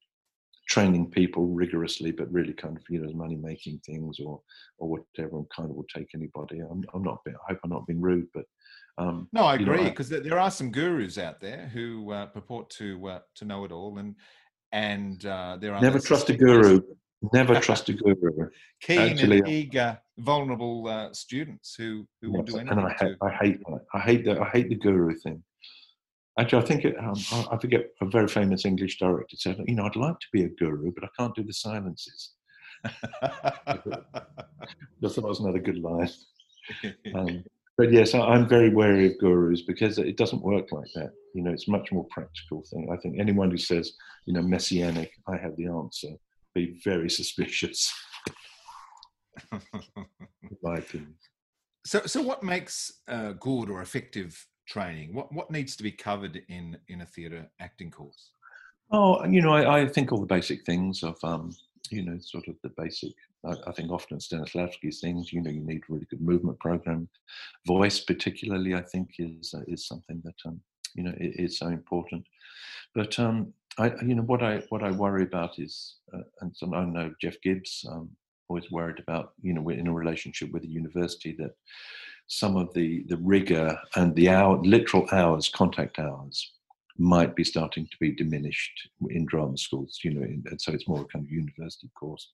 [0.71, 4.41] training people rigorously, but really kind of you know money making things or
[4.77, 6.59] or whatever, and kind of will take anybody.
[6.59, 7.19] I'm, I'm not.
[7.27, 8.45] I hope I'm not being rude, but
[8.97, 13.07] um, no, I agree because there are some gurus out there who uh, purport to
[13.07, 14.15] uh, to know it all, and
[14.71, 16.81] and uh, there are never trust a guru.
[17.33, 18.49] Never trust a guru.
[18.81, 22.77] Keen Actually, and eager, vulnerable uh, students who who yes, will do anything.
[22.79, 23.81] And I, hate, I hate that.
[23.93, 24.39] I hate that.
[24.39, 25.43] I hate the guru thing.
[26.39, 27.15] Actually, I think it, um,
[27.51, 30.49] I forget a very famous English director said, "You know, I'd like to be a
[30.49, 32.33] guru, but I can't do the silences."
[32.85, 36.09] I thought that was another good line.
[37.15, 37.43] Um,
[37.77, 41.09] but yes, I'm very wary of gurus because it doesn't work like that.
[41.33, 42.89] You know, it's much more practical thing.
[42.93, 43.93] I think anyone who says,
[44.25, 46.09] you know, messianic, I have the answer,
[46.53, 47.91] be very suspicious.
[50.61, 51.15] my opinion.
[51.85, 55.13] So, so what makes uh, good or effective training?
[55.13, 58.31] What what needs to be covered in in a theatre acting course?
[58.91, 61.51] Oh, you know, I, I think all the basic things of um,
[61.89, 63.13] you know, sort of the basic.
[63.45, 65.33] I, I think often Stanislavski's things.
[65.33, 67.09] You know, you need really good movement program.
[67.67, 70.61] Voice, particularly, I think is uh, is something that um,
[70.95, 72.25] you know is so important.
[72.95, 76.73] But um, I, you know, what I what I worry about is, uh, and so
[76.73, 77.85] I know Jeff Gibbs.
[77.89, 78.09] Um,
[78.51, 81.55] always worried about, you know, we're in a relationship with a university that
[82.27, 86.51] some of the the rigor and the hour, literal hours, contact hours,
[86.97, 91.01] might be starting to be diminished in drama schools, you know, and so it's more
[91.01, 92.31] a kind of university course.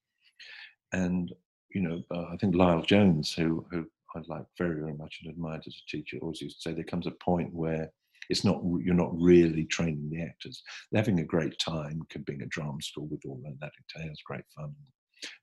[0.93, 1.31] And,
[1.73, 5.31] you know, uh, I think Lyle Jones, who, who I like very, very much and
[5.31, 7.91] admired as a teacher, always used to say there comes a point where
[8.29, 10.61] it's not you're not really training the actors.
[10.91, 14.75] They're having a great time being a drama school with all that entails, great fun,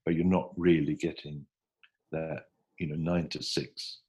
[0.05, 1.45] but you're not really getting
[2.11, 2.43] that
[2.79, 4.01] you know nine to six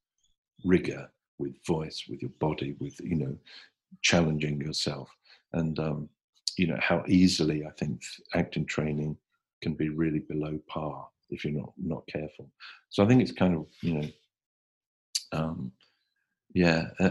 [0.64, 3.36] rigor with voice, with your body, with you know
[4.02, 5.08] challenging yourself.
[5.52, 6.08] And um,
[6.56, 8.02] you know how easily i think
[8.34, 9.16] acting training
[9.62, 12.50] can be really below par if you're not not careful.
[12.88, 14.08] So i think it's kind of you know
[15.32, 15.72] um,
[16.54, 17.10] yeah uh,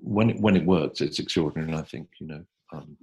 [0.00, 1.70] when it, when it works it's extraordinary.
[1.70, 2.96] And i think you know um,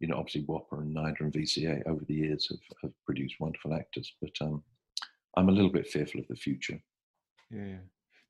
[0.00, 3.74] you know obviously WAAPA and NIDA and VCA over the years have, have produced wonderful
[3.74, 4.12] actors.
[4.20, 4.62] But um,
[5.36, 6.80] i'm a little bit fearful of the future.
[7.50, 7.78] Yeah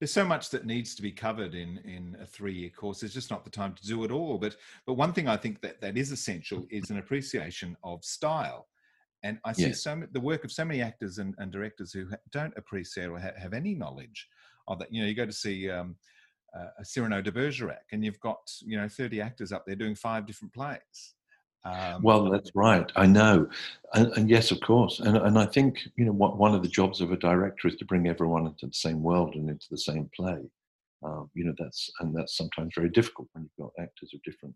[0.04, 3.02] there's so much that needs to be covered in in a three year course.
[3.02, 4.36] It's just not the time to do it all.
[4.36, 4.54] But
[4.86, 8.68] but one thing I think that that is essential is an appreciation of style.
[9.22, 12.52] And I see so the work of so many actors and, and directors who don't
[12.58, 14.28] appreciate or ha- have any knowledge
[14.68, 14.92] of that.
[14.92, 15.96] You know, you go to see um,
[16.54, 20.26] uh, Cyrano de Bergerac, and you've got you know 30 actors up there doing five
[20.26, 21.14] different plays.
[21.64, 22.90] Um, well, that's right.
[22.94, 23.48] I know,
[23.94, 26.68] and, and, yes, of course, and and I think you know what one of the
[26.68, 29.78] jobs of a director is to bring everyone into the same world and into the
[29.78, 30.40] same play.
[31.02, 34.54] Um, you know that's and that's sometimes very difficult when you've got actors of different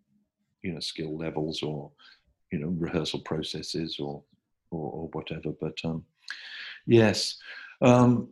[0.63, 1.91] you know skill levels or
[2.53, 4.23] you know rehearsal processes or
[4.71, 5.53] or, or whatever.
[5.59, 6.05] But um,
[6.87, 7.39] yes,
[7.81, 8.29] um,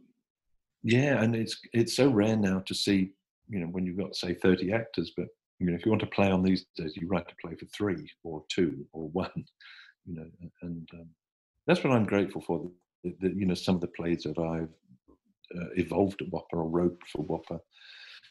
[0.82, 3.12] yeah, and it's it's so rare now to see
[3.48, 5.28] you know when you've got say 30 actors, but
[5.58, 7.66] you know, if you want to play on these days, you write to play for
[7.66, 9.44] three or two or one.
[10.06, 10.26] You know,
[10.62, 11.08] and um,
[11.66, 12.70] that's what I'm grateful for.
[13.02, 14.68] The, you know, some of the plays that I've
[15.58, 17.60] uh, evolved at WAAPA or wrote for WAAPA,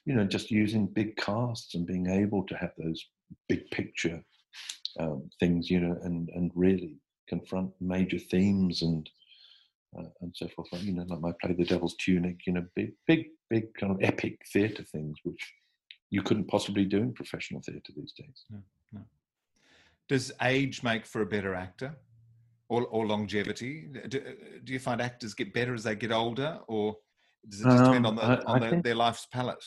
[0.05, 3.03] you know, just using big casts and being able to have those
[3.49, 4.23] big picture
[4.99, 9.09] um, things, you know, and and really confront major themes and
[9.97, 10.67] uh, and so forth.
[10.83, 13.99] You know, like my play, The Devil's Tunic, you know, big, big, big kind of
[14.01, 15.53] epic theatre things, which
[16.09, 18.45] you couldn't possibly do in professional theatre these days.
[18.49, 18.59] No,
[18.93, 19.01] no.
[20.07, 21.95] Does age make for a better actor,
[22.69, 23.87] or, or longevity?
[24.07, 24.21] Do,
[24.63, 26.97] do, you find actors get better as they get older, or
[27.49, 29.63] does it just um, depend on, the, on the, think, their life's palette?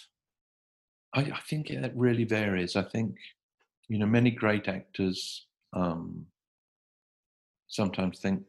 [1.14, 2.76] I, I think it really varies.
[2.76, 3.14] I think
[3.88, 6.26] you know many great actors um,
[7.68, 8.42] sometimes think,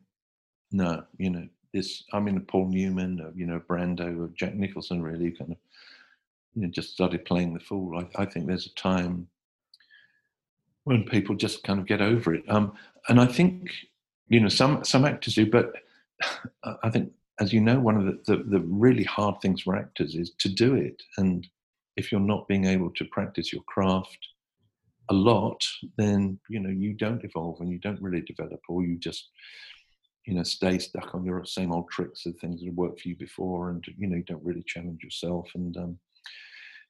[0.72, 2.04] no, you know this.
[2.14, 5.58] I mean, Paul Newman, you know Brando, or Jack Nicholson, really kind of
[6.54, 7.98] you know, just started playing the fool.
[7.98, 9.28] I, I, think there's a time
[10.84, 12.44] when people just kind of get over it.
[12.50, 12.74] Um,
[13.08, 13.72] and I think,
[14.28, 15.74] you know, some some actors do, but
[16.84, 20.16] I think, as you know, one of the, the, the really hard things for actors
[20.16, 21.02] is to do it.
[21.18, 21.48] And
[21.96, 24.18] if you're not being able to practice your craft
[25.10, 25.64] a lot,
[25.98, 29.30] then you know you don't evolve and you don't really develop, or you just
[30.26, 33.10] you know stay stuck on your same old tricks of things that have worked for
[33.10, 35.50] you before, and you know you don't really challenge yourself.
[35.56, 36.00] And um,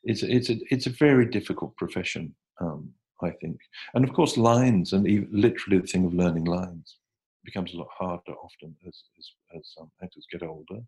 [0.03, 3.59] it's it's a it's a very difficult profession, um, I think.
[3.93, 6.97] And of course, lines and even literally the thing of learning lines
[7.45, 10.79] becomes a lot harder often as as, as um, actors get older.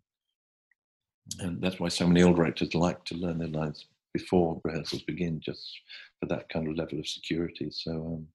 [1.38, 5.40] And that's why so many older actors like to learn their lines before rehearsals begin,
[5.40, 5.80] just
[6.20, 7.70] for that kind of level of security.
[7.70, 8.26] So, um,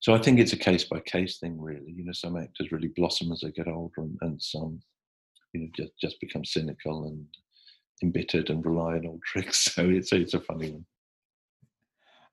[0.00, 1.92] so I think it's a case by case thing, really.
[1.92, 4.80] You know, some actors really blossom as they get older, and, and some,
[5.52, 7.26] you know, just just become cynical and
[8.02, 9.68] embittered and rely on old tricks.
[9.74, 10.84] So it's it's a funny one.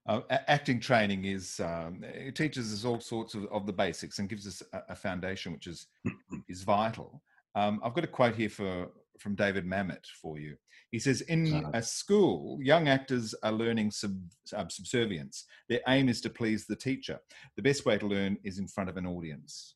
[0.07, 4.29] Uh, acting training is um, it teaches us all sorts of, of the basics and
[4.29, 5.87] gives us a, a foundation which is
[6.49, 7.21] is vital.
[7.55, 8.87] Um, I've got a quote here for
[9.19, 10.55] from David Mamet for you.
[10.91, 11.71] He says, "In uh-huh.
[11.73, 14.15] a school, young actors are learning sub,
[14.55, 15.45] uh, subservience.
[15.67, 17.19] Their aim is to please the teacher.
[17.57, 19.75] The best way to learn is in front of an audience."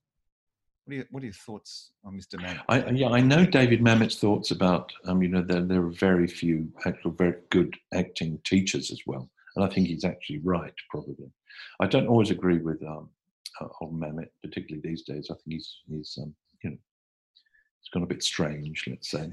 [0.91, 2.35] What are, your, what are your thoughts on Mr.
[2.35, 2.59] Mamet?
[2.67, 4.91] I, yeah, I know David Mamet's thoughts about.
[5.05, 9.29] Um, you know, there, there are very few actual very good acting teachers as well,
[9.55, 10.73] and I think he's actually right.
[10.89, 11.31] Probably,
[11.79, 13.09] I don't always agree with um,
[13.61, 15.27] uh, old Mamet, particularly these days.
[15.31, 16.77] I think he's he's um, you know
[17.79, 19.31] it's gone a bit strange, let's say.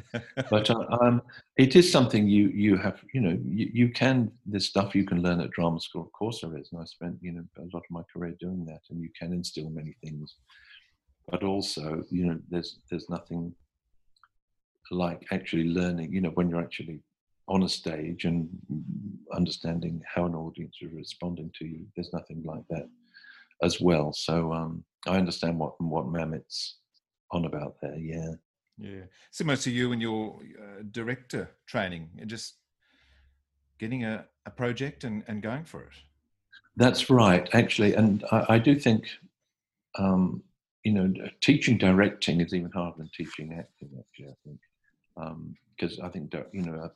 [0.49, 1.23] but uh, um,
[1.57, 4.31] it is something you you have, you know, you, you can.
[4.47, 6.03] this stuff you can learn at drama school.
[6.03, 8.65] Of course, there is, and I spent you know a lot of my career doing
[8.67, 8.83] that.
[8.91, 10.37] And you can instill many things,
[11.31, 13.55] but also, you know, there's there's nothing
[14.91, 16.13] like actually learning.
[16.13, 17.01] You know, when you're actually
[17.49, 18.49] on a stage and
[19.33, 21.87] understanding how an audience is responding to you.
[21.97, 22.89] There's nothing like that
[23.63, 24.13] as well.
[24.13, 26.77] So um, I understand what what Mamet's
[27.31, 27.97] on about there.
[27.97, 28.33] Yeah.
[28.79, 29.05] Yeah.
[29.33, 32.55] Similar to you and your uh, director training and just
[33.79, 35.93] getting a, a project and, and going for it.
[36.77, 37.95] That's right, actually.
[37.95, 39.09] And I, I do think,
[39.99, 40.43] um,
[40.85, 45.57] you know, teaching directing is even harder than teaching acting, actually, I think.
[45.77, 46.91] Because um, I think, you know,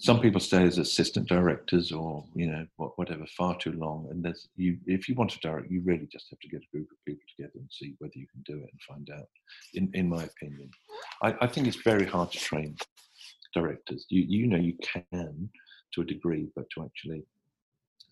[0.00, 2.64] some people stay as assistant directors or you know
[2.96, 6.26] whatever far too long and there's you if you want to direct you really just
[6.30, 8.70] have to get a group of people together and see whether you can do it
[8.72, 9.28] and find out
[9.74, 10.70] in in my opinion
[11.22, 12.76] i, I think it's very hard to train
[13.52, 15.50] directors you you know you can
[15.92, 17.22] to a degree but to actually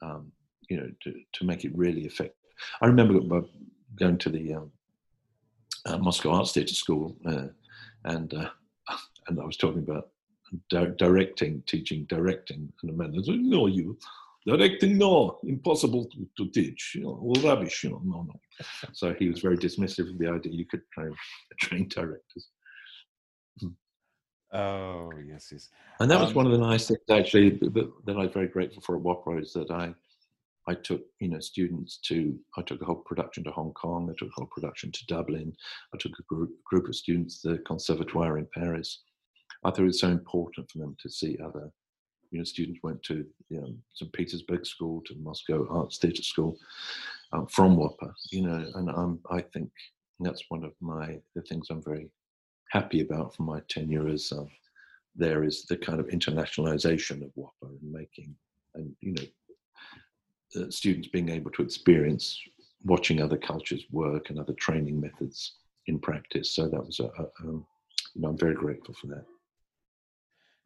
[0.03, 0.31] um,
[0.68, 2.37] you know to, to make it really effective
[2.83, 3.14] i remember
[3.97, 4.70] going to the um,
[5.86, 7.47] uh, moscow arts theatre school uh,
[8.05, 8.49] and uh,
[9.28, 10.09] and i was talking about
[10.70, 12.72] di- directing, teaching directing.
[12.82, 13.99] And the man said, no, you
[14.47, 18.41] directing, no, impossible to, to teach, you know, all rubbish, you know, no, no.
[18.93, 21.14] So he was very dismissive of the idea you could train,
[21.61, 22.49] train directors.
[23.61, 23.68] Hmm.
[24.53, 25.68] Oh yes, yes.
[26.01, 28.82] And that was um, one of the nice things actually that, that I'm very grateful
[28.82, 29.95] for at WAAPA is that I
[30.68, 34.08] I took you know students to I took a whole production to Hong Kong.
[34.10, 35.52] I took a whole production to Dublin.
[35.94, 39.02] I took a group group of students to the Conservatoire in Paris,
[39.64, 41.70] I thought it was so important for them to see other,
[42.30, 44.12] you know, students went to you know, St.
[44.12, 46.56] Petersburg School, to Moscow Arts Theatre School
[47.32, 49.70] um, from WAAPA, you know, and um, I think
[50.20, 52.08] that's one of my, the things I'm very
[52.70, 54.44] happy about from my tenure as uh,
[55.16, 58.34] there is the kind of internationalization of WAAPA and making,
[58.74, 59.22] and, you know,
[60.57, 62.40] uh, students being able to experience
[62.84, 66.55] watching other cultures work and other training methods in practice.
[66.55, 67.66] So that was a, a um,
[68.14, 69.24] you know, I'm very grateful for that.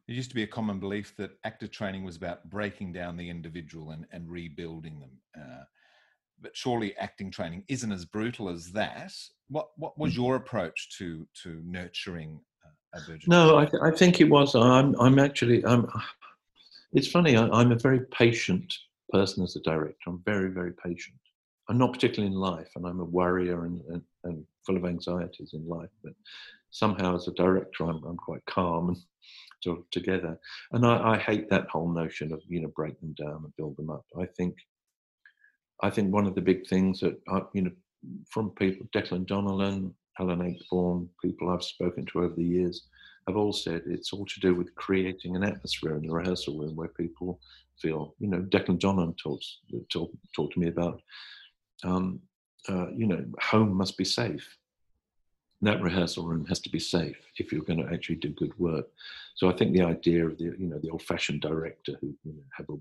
[0.07, 3.29] It used to be a common belief that actor training was about breaking down the
[3.29, 5.11] individual and, and rebuilding them.
[5.37, 5.63] Uh,
[6.41, 9.13] but surely acting training isn't as brutal as that.
[9.47, 10.17] What what was mm.
[10.17, 12.41] your approach to to nurturing
[12.93, 13.27] a virgin?
[13.27, 14.55] No, I, th- I think it was.
[14.55, 15.87] I'm I'm actually I'm.
[16.91, 17.37] It's funny.
[17.37, 18.73] I, I'm a very patient
[19.13, 20.07] person as a director.
[20.07, 21.17] I'm very very patient.
[21.69, 25.51] I'm not particularly in life, and I'm a worrier and, and, and full of anxieties
[25.53, 25.89] in life.
[26.03, 26.13] But
[26.71, 28.97] somehow, as a director, I'm I'm quite calm and
[29.63, 30.37] sort of together.
[30.73, 33.77] And I, I, hate that whole notion of you know break them down and build
[33.77, 34.05] them up.
[34.19, 34.55] I think
[35.81, 37.71] I think one of the big things that I, you know
[38.29, 42.87] from people, Declan Donnellan, Alan Ayckbourn, people I've spoken to over the years,
[43.27, 46.75] have all said it's all to do with creating an atmosphere in the rehearsal room
[46.75, 47.39] where people
[47.79, 48.15] feel.
[48.19, 49.59] You know, Declan Donnellan talks
[49.91, 51.01] talk, talk to me about.
[51.83, 52.19] Um,
[52.69, 54.57] uh, you know, home must be safe
[55.63, 58.87] that rehearsal room has to be safe if you're going to actually do good work.
[59.35, 62.43] So I think the idea of the you know the old-fashioned director who you know,
[62.55, 62.75] have a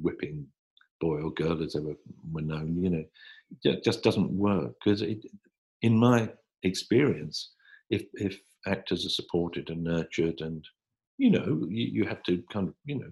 [0.00, 0.46] whipping
[1.00, 1.94] boy or girl as ever
[2.32, 5.02] were known, you know, just doesn't work because
[5.82, 6.28] in my
[6.64, 7.50] experience,
[7.88, 10.66] if if actors are supported and nurtured and
[11.18, 13.10] you know you, you have to kind of you know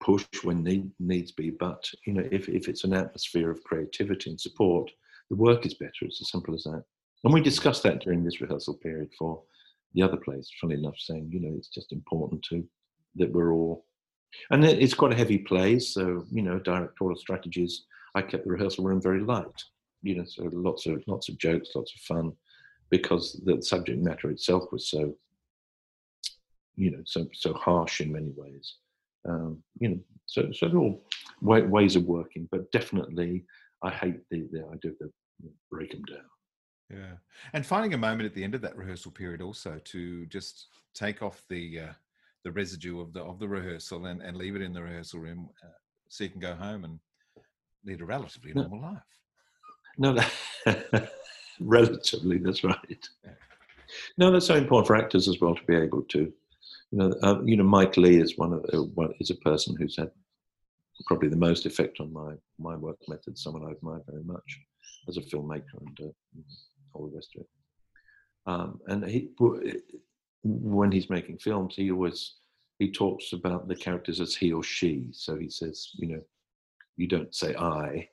[0.00, 1.50] push when need needs be.
[1.50, 4.90] But you know if, if it's an atmosphere of creativity and support
[5.30, 6.02] the work is better.
[6.02, 6.82] It's as simple as that.
[7.24, 7.44] And we mm.
[7.44, 9.42] discussed that during this rehearsal period for
[9.94, 12.64] the other plays, funny enough, saying, you know, it's just important to
[13.16, 13.86] that we're all
[14.50, 17.86] and it's quite a heavy play, so you know, directorial strategies.
[18.14, 19.64] I kept the rehearsal room very light,
[20.02, 22.32] you know, so lots of lots of jokes, lots of fun,
[22.90, 25.14] because the subject matter itself was so,
[26.76, 28.76] you know, so so harsh in many ways.
[29.28, 31.04] Um, you know, so so they're all
[31.42, 33.44] ways of working, but definitely
[33.82, 35.10] I hate the, the idea of the
[35.70, 36.24] break them down.
[36.90, 37.14] Yeah,
[37.52, 41.22] and finding a moment at the end of that rehearsal period also to just take
[41.22, 41.92] off the uh,
[42.44, 45.48] the residue of the of the rehearsal and, and leave it in the rehearsal room,
[45.64, 45.68] uh,
[46.08, 46.98] so you can go home and
[47.84, 49.02] lead a relatively normal life.
[49.98, 51.12] No, that,
[51.60, 53.08] relatively, that's right.
[54.18, 56.32] No, that's so important for actors as well to be able to,
[56.90, 59.76] you know, uh, you know, Mike Leigh is one of uh, one, is a person
[59.76, 60.10] who's had
[61.06, 63.38] probably the most effect on my my work method.
[63.38, 64.60] Someone I admire very much
[65.08, 66.42] as a filmmaker and uh,
[66.94, 67.48] all the rest of it.
[68.46, 69.30] Um, and he,
[70.42, 72.34] when he's making films, he always
[72.78, 75.08] he talks about the characters as he or she.
[75.12, 76.22] So he says, you know,
[76.96, 78.08] you don't say I,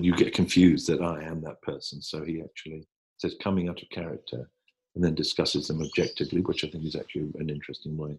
[0.00, 2.00] you get confused that I am that person.
[2.00, 2.86] So he actually
[3.18, 4.48] says coming out of character
[4.94, 8.18] and then discusses them objectively, which I think is actually an interesting way.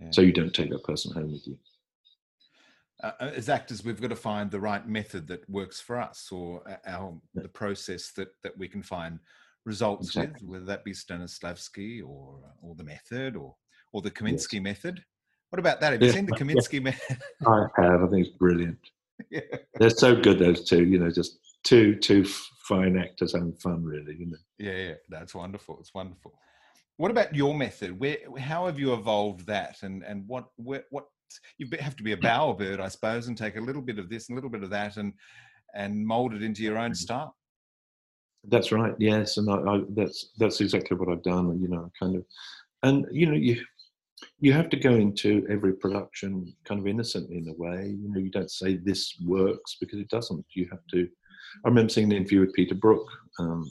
[0.00, 0.08] Yeah.
[0.10, 1.56] So you don't take that person home with you.
[3.02, 6.28] Uh, uh, as actors, we've got to find the right method that works for us,
[6.32, 7.42] or uh, our yeah.
[7.42, 9.18] the process that that we can find
[9.64, 10.46] results exactly.
[10.46, 13.54] with, whether that be Stanislavski or or the method or
[13.92, 14.62] or the Kominsky yes.
[14.62, 15.04] method.
[15.50, 15.92] What about that?
[15.92, 17.18] Have you seen the Kominsky method?
[17.46, 18.02] I have.
[18.02, 18.78] I think it's brilliant.
[19.30, 19.40] Yeah.
[19.74, 20.84] They're so good, those two.
[20.84, 22.24] You know, just two two
[22.68, 24.16] fine actors having fun, really.
[24.18, 24.38] You know.
[24.58, 25.78] Yeah, yeah, that's wonderful.
[25.80, 26.34] It's wonderful.
[26.96, 27.98] What about your method?
[27.98, 31.06] Where, how have you evolved that, and and what where, what
[31.58, 34.28] you have to be a bowerbird, I suppose, and take a little bit of this
[34.28, 35.12] and a little bit of that, and
[35.74, 36.94] and mold it into your own mm-hmm.
[36.94, 37.36] style.
[38.48, 38.94] That's right.
[38.98, 41.60] Yes, and I, I, that's that's exactly what I've done.
[41.60, 42.24] You know, kind of,
[42.82, 43.62] and you know, you
[44.40, 47.96] you have to go into every production kind of innocently in a way.
[47.98, 50.44] You know, you don't say this works because it doesn't.
[50.54, 51.08] You have to.
[51.64, 53.06] I remember seeing an interview with Peter Brook,
[53.38, 53.68] um,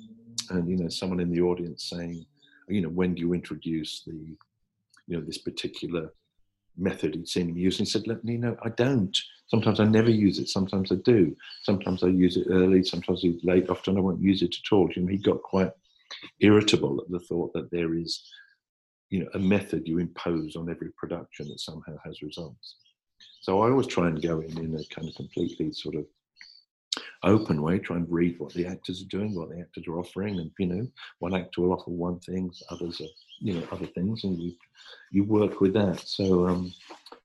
[0.51, 2.25] and you know, someone in the audience saying,
[2.67, 4.13] you know, when do you introduce the,
[5.07, 6.11] you know, this particular
[6.77, 7.79] method he'd seen him use.
[7.79, 9.15] And he said, Let me know, I don't.
[9.47, 10.49] Sometimes I never use it.
[10.49, 11.35] Sometimes I do.
[11.63, 12.83] Sometimes I use it early.
[12.83, 13.69] Sometimes late.
[13.69, 14.89] Often I won't use it at all.
[14.95, 15.71] You know, he got quite
[16.39, 18.27] irritable at the thought that there is,
[19.09, 22.77] you know, a method you impose on every production that somehow has results.
[23.41, 26.05] So I always try and go in in a kind of completely sort of
[27.23, 30.39] open way, try and read what the actors are doing, what the actors are offering,
[30.39, 30.87] and you know,
[31.19, 34.53] one actor will offer one thing, others are you know other things, and you
[35.11, 36.01] you work with that.
[36.07, 36.73] So um,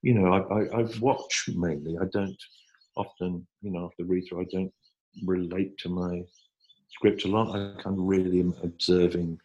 [0.03, 1.99] you know, I, I, I watch mainly.
[1.99, 2.37] I don't
[2.97, 4.72] often, you know, after read through, I don't
[5.24, 6.22] relate to my
[6.91, 7.55] script a lot.
[7.55, 9.39] I kind of really am observing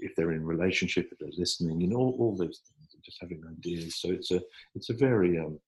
[0.00, 3.42] if they're in relationship, if they're listening, you know, all, all those things, just having
[3.48, 3.96] ideas.
[3.96, 4.40] So it's a
[4.74, 5.58] it's a very um,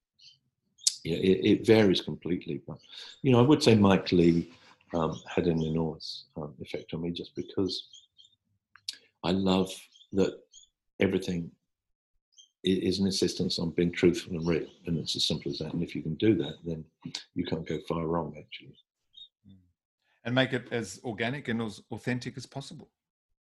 [1.05, 2.61] yeah, it, it, varies completely.
[2.67, 2.79] But
[3.23, 4.51] you know, I would say Mike Leigh
[4.95, 7.89] um, had an enormous um, effect on me just because
[9.25, 9.73] I love
[10.13, 10.39] that
[10.99, 11.51] everything
[12.63, 15.73] is an insistence on being truthful and real, and it's as simple as that.
[15.73, 16.85] And if you can do that, then
[17.35, 18.77] you can't go far wrong, actually.
[19.49, 19.57] Mm.
[20.25, 22.91] And make it as organic and as authentic as possible.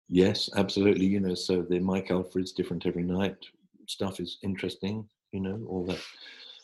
[0.09, 1.05] Yes, absolutely.
[1.05, 3.37] You know, so the Mike Alfreds' different every night.
[3.87, 5.07] Stuff is interesting.
[5.31, 5.99] You know, all that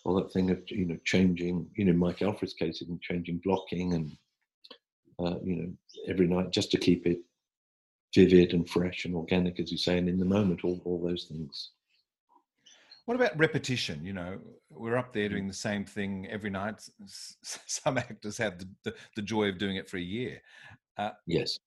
[0.04, 3.94] all that thing of you know changing you know Mike Alfreds' case even changing blocking
[3.94, 4.18] and
[5.20, 5.74] uh, you know
[6.08, 7.20] every night just to keep it
[8.16, 11.26] vivid and fresh and organic as you say and in the moment all, all those
[11.26, 11.72] things
[13.06, 16.82] what about repetition you know we're up there doing the same thing every night
[17.44, 20.42] some actors have the, the, the joy of doing it for a year
[20.98, 21.60] uh, yes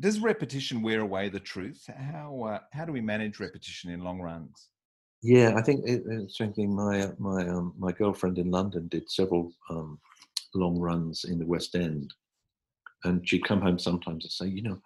[0.00, 4.20] does repetition wear away the truth how uh, how do we manage repetition in long
[4.20, 4.68] runs
[5.22, 6.74] yeah, I think it, something.
[6.74, 9.98] My my um, my girlfriend in London did several um,
[10.54, 12.12] long runs in the West End,
[13.04, 14.80] and she'd come home sometimes and say, you know,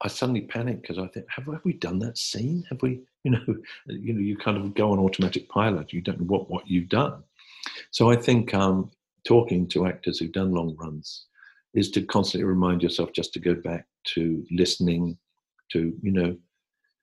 [0.00, 2.64] I suddenly panicked because I think, have, have we done that scene?
[2.70, 3.44] Have we, you know,
[3.86, 5.92] you know, you kind of go on automatic pilot.
[5.92, 7.22] You don't know what what you've done.
[7.90, 8.90] So I think um,
[9.26, 11.26] talking to actors who've done long runs
[11.74, 15.18] is to constantly remind yourself just to go back to listening,
[15.72, 16.36] to you know,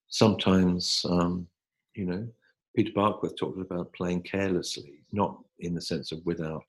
[0.08, 1.06] sometimes.
[1.10, 1.48] Um,
[1.96, 2.28] you know,
[2.76, 6.66] Peter Barkworth talked about playing carelessly, not in the sense of without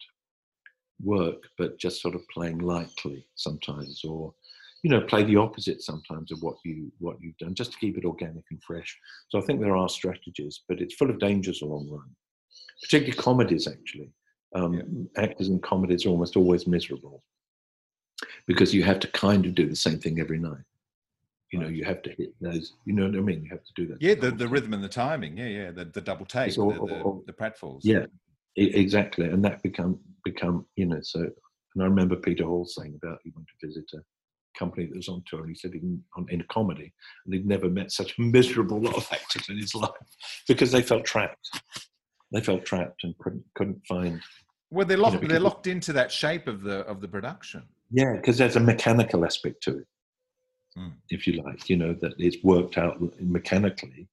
[1.02, 4.32] work, but just sort of playing lightly sometimes, or
[4.82, 7.98] you know, play the opposite sometimes of what you what you've done, just to keep
[7.98, 8.96] it organic and fresh.
[9.30, 12.10] So I think there are strategies, but it's full of dangers along the run,
[12.82, 13.66] particularly comedies.
[13.66, 14.12] Actually,
[14.54, 15.22] um, yeah.
[15.22, 17.22] actors in comedies are almost always miserable
[18.46, 20.64] because you have to kind of do the same thing every night
[21.52, 22.74] you know, you have to hit those.
[22.84, 23.44] You know what I mean?
[23.44, 24.02] You have to do that.
[24.02, 25.36] Yeah, the, the rhythm and the timing.
[25.36, 27.80] Yeah, yeah, the, the double take, all, the, the, the pratfalls.
[27.82, 28.06] Yeah,
[28.56, 31.00] exactly, and that become become you know.
[31.02, 33.98] So, and I remember Peter Hall saying about he went to visit a
[34.58, 35.80] company that was on tour, and he said he
[36.16, 36.92] on, in a comedy,
[37.24, 39.90] and he'd never met such a miserable lot of actors in his life
[40.48, 41.48] because they felt trapped.
[42.32, 44.20] They felt trapped and couldn't couldn't find
[44.70, 45.14] Well, they're locked.
[45.14, 47.62] You know, they're locked into that shape of the of the production.
[47.90, 49.86] Yeah, because there's a mechanical aspect to it,
[50.78, 50.92] Mm.
[51.10, 51.68] if you like.
[51.70, 54.08] You know that it's worked out mechanically,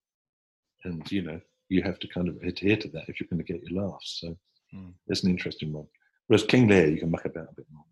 [0.84, 3.53] and you know you have to kind of adhere to that if you're going to
[3.53, 4.19] get your laughs.
[4.21, 4.38] So
[4.74, 4.93] Mm.
[5.07, 5.88] it's an interesting one.
[6.28, 7.86] Whereas King Lear, you can muck about a bit more.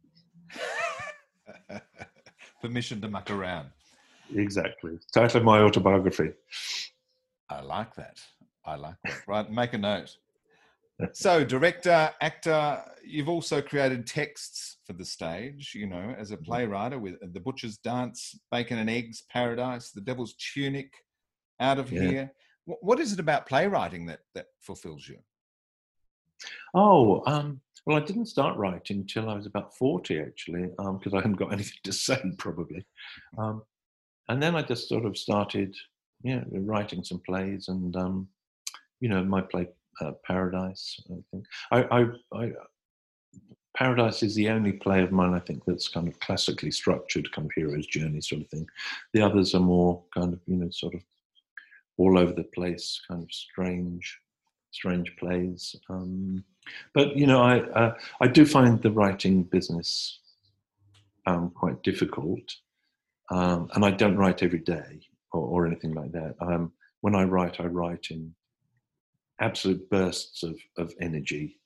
[2.61, 3.69] Permission to muck around.
[4.35, 4.99] Exactly.
[5.13, 6.31] Title of my autobiography.
[7.49, 8.19] I like that.
[8.65, 9.27] I like that.
[9.27, 10.15] Right, make a note.
[11.13, 16.99] So, director, actor, you've also created texts for the stage, you know, as a playwright
[16.99, 20.93] with The Butcher's Dance, Bacon and Eggs, Paradise, The Devil's Tunic,
[21.59, 22.01] Out of Yeah.
[22.01, 22.31] Here.
[22.65, 25.17] What is it about playwriting that, that fulfills you?
[26.73, 31.17] Oh, um, well, I didn't start writing until I was about 40, actually, because I
[31.17, 32.85] hadn't got anything to say, probably.
[33.37, 33.63] Um,
[34.29, 35.75] and then I just sort of started,
[36.23, 38.27] yeah, writing some plays, and um,
[38.99, 39.67] you know, my play
[39.99, 40.99] uh, Paradise.
[41.09, 42.51] I think I, I, I,
[43.75, 47.45] Paradise is the only play of mine I think that's kind of classically structured, kind
[47.45, 48.67] of hero's journey sort of thing.
[49.13, 51.01] The others are more kind of, you know, sort of
[51.97, 54.19] all over the place, kind of strange,
[54.71, 55.75] strange plays.
[55.89, 56.43] Um,
[56.93, 60.19] but you know, I uh, I do find the writing business
[61.25, 62.55] um, quite difficult,
[63.29, 66.35] um, and I don't write every day or, or anything like that.
[66.41, 66.71] Um,
[67.01, 68.33] when I write, I write in
[69.41, 71.59] absolute bursts of, of energy,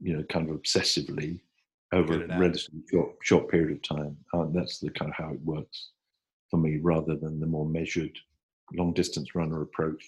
[0.00, 1.40] you know, kind of obsessively
[1.92, 4.16] over a relatively short, short period of time.
[4.32, 5.90] Um, that's the kind of how it works
[6.50, 8.18] for me, rather than the more measured,
[8.74, 10.04] long distance runner approach,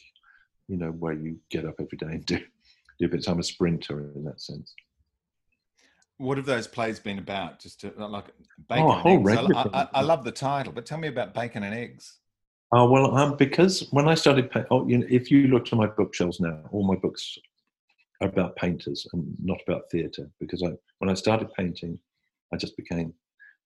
[0.68, 2.40] you know, where you get up every day and do,
[2.98, 3.28] do bits.
[3.28, 4.74] I'm a sprinter in that sense.
[6.18, 7.58] What have those plays been about?
[7.58, 9.50] Just to, like Oh, bacon a whole and eggs.
[9.54, 12.18] I, I, I love the title, but tell me about bacon and eggs.
[12.74, 15.86] Oh well, um, because when I started, oh, you know, if you look to my
[15.86, 17.36] bookshelves now, all my books
[18.22, 20.30] are about painters and not about theatre.
[20.40, 21.98] Because I, when I started painting,
[22.50, 23.12] I just became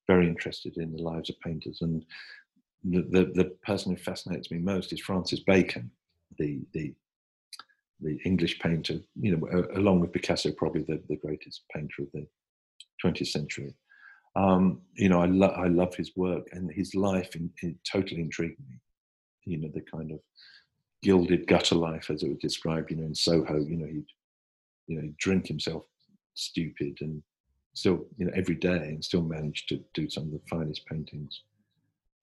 [0.08, 2.04] very interested in the lives of painters, and
[2.82, 5.88] the the, the person who fascinates me most is Francis Bacon,
[6.38, 6.92] the the
[8.00, 8.98] the English painter.
[9.20, 12.26] You know, along with Picasso, probably the, the greatest painter of the
[13.04, 13.72] 20th century.
[14.34, 18.20] Um, you know, I, lo- I love his work and his life in, in totally
[18.20, 18.76] intrigued me
[19.46, 20.18] you know, the kind of
[21.02, 24.06] gilded gutter life, as it was described, you know, in Soho, you know, he'd,
[24.88, 25.84] you know, he'd drink himself
[26.34, 27.22] stupid and
[27.74, 31.42] still, you know, every day and still manage to do some of the finest paintings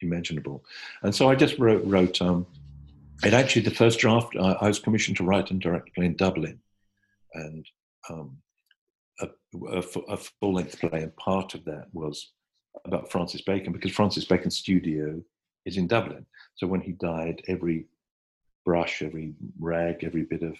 [0.01, 0.63] imaginable.
[1.03, 2.45] And so I just wrote, wrote um,
[3.23, 6.05] it actually, the first draft, I, I was commissioned to write and direct a play
[6.05, 6.59] in Dublin
[7.33, 7.65] and
[8.09, 8.37] um,
[9.21, 9.29] a,
[9.69, 11.03] a, a full length play.
[11.03, 12.33] And part of that was
[12.85, 15.21] about Francis Bacon because Francis Bacon's studio
[15.65, 16.25] is in Dublin.
[16.55, 17.87] So when he died, every
[18.65, 20.55] brush, every rag, every bit of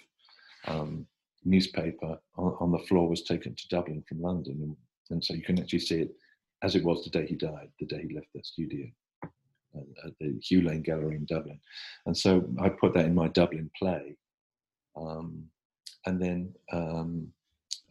[0.66, 1.06] um,
[1.44, 4.76] newspaper on, on the floor was taken to Dublin from London, and,
[5.10, 6.14] and so you can actually see it
[6.62, 8.86] as it was the day he died, the day he left that studio
[10.04, 11.60] at, the Hugh Lane Gallery in Dublin.
[12.06, 14.16] And so I put that in my Dublin play,
[14.96, 15.44] um,
[16.06, 17.28] and then um,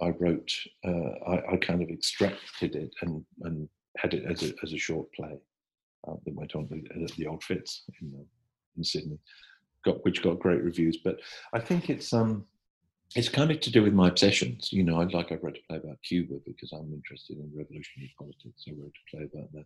[0.01, 0.51] I wrote,
[0.85, 4.77] uh, I, I kind of extracted it and, and had it as a, as a
[4.77, 5.37] short play
[6.07, 6.69] uh, that went on
[7.03, 8.23] at the Old Fitz in, uh,
[8.77, 9.19] in Sydney,
[9.85, 10.97] got which got great reviews.
[11.03, 11.19] But
[11.53, 12.45] I think it's um
[13.15, 14.73] it's kind of to do with my obsessions.
[14.73, 18.13] You know, I'd like I wrote a play about Cuba because I'm interested in revolutionary
[18.17, 18.65] politics.
[18.67, 19.65] I wrote a play about the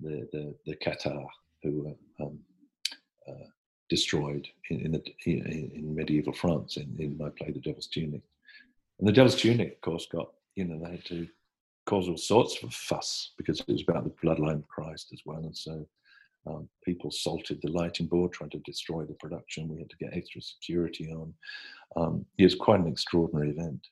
[0.00, 1.26] the the, the Cathar
[1.62, 2.38] who were um,
[3.28, 3.48] uh,
[3.88, 8.22] destroyed in in, the, in in medieval France in, in my play The Devil's Tunic.
[8.98, 11.26] And The Devil's Tunic, of course, got you know they had to
[11.86, 15.38] cause all sorts of fuss because it was about the bloodline of Christ as well.
[15.38, 15.86] And so
[16.46, 19.68] um, people salted the lighting board, trying to destroy the production.
[19.68, 21.32] We had to get extra security on.
[21.96, 23.86] Um, it was quite an extraordinary event.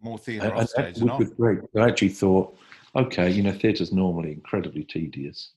[0.00, 1.34] More theatre And, off and stage that and was on.
[1.36, 1.58] great.
[1.76, 2.56] I actually thought,
[2.94, 5.52] okay, you know, theatre's normally incredibly tedious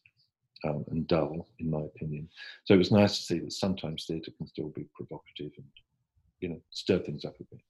[0.66, 2.30] um, and dull, in my opinion.
[2.66, 5.68] So it was nice to see that sometimes theatre can still be provocative and,
[6.42, 7.62] you know, stir things up a bit.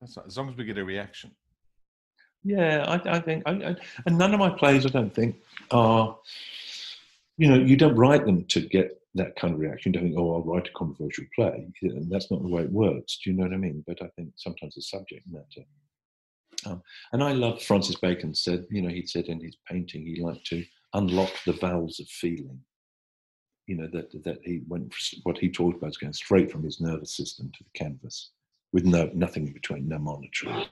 [0.00, 1.32] That's right, as long as we get a reaction.
[2.44, 3.76] Yeah, I, I think, I, I,
[4.06, 5.36] and none of my plays, I don't think,
[5.70, 6.16] are,
[7.36, 9.92] you know, you don't write them to get that kind of reaction.
[9.92, 11.68] You don't think, oh, I'll write a controversial play.
[11.82, 13.18] And that's not the way it works.
[13.22, 13.84] Do you know what I mean?
[13.86, 15.66] But I think sometimes the subject matter.
[16.66, 16.82] Um,
[17.12, 20.46] and I love Francis Bacon said, you know, he said in his painting he liked
[20.46, 20.64] to
[20.94, 22.60] unlock the valves of feeling.
[23.66, 26.80] You know that that he went what he talked about is going straight from his
[26.80, 28.30] nervous system to the canvas,
[28.72, 30.64] with no nothing in between, no monitoring.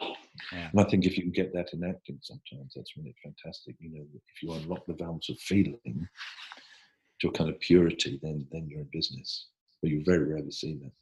[0.53, 0.69] Yeah.
[0.71, 3.77] And I think if you can get that in acting, sometimes that's really fantastic.
[3.81, 6.07] You know, if you unlock the valves of feeling
[7.21, 9.49] to a kind of purity, then then you're in business.
[9.81, 10.93] But you very rarely see that.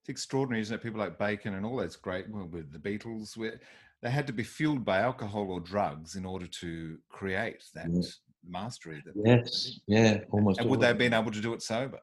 [0.00, 0.82] it's extraordinary, isn't it?
[0.82, 3.60] People like Bacon and all those great well, with the Beatles, where
[4.02, 8.02] they had to be fueled by alcohol or drugs in order to create that yeah.
[8.46, 9.02] mastery.
[9.06, 10.60] That yes, yeah, almost.
[10.60, 12.00] And would they have been able to do it sober?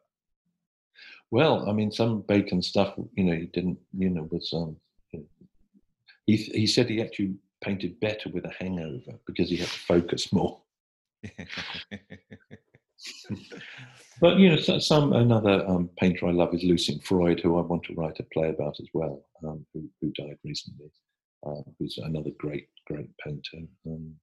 [1.32, 4.78] Well, I mean, some Bacon stuff, you know, he didn't, you know, was um,
[6.26, 10.32] he he said he actually painted better with a hangover because he had to focus
[10.32, 10.62] more.
[14.22, 17.84] but you know, some another um, painter I love is Lucian Freud, who I want
[17.84, 20.92] to write a play about as well, um, who, who died recently.
[21.46, 23.66] Uh, who's another great, great painter.
[23.88, 24.14] Um,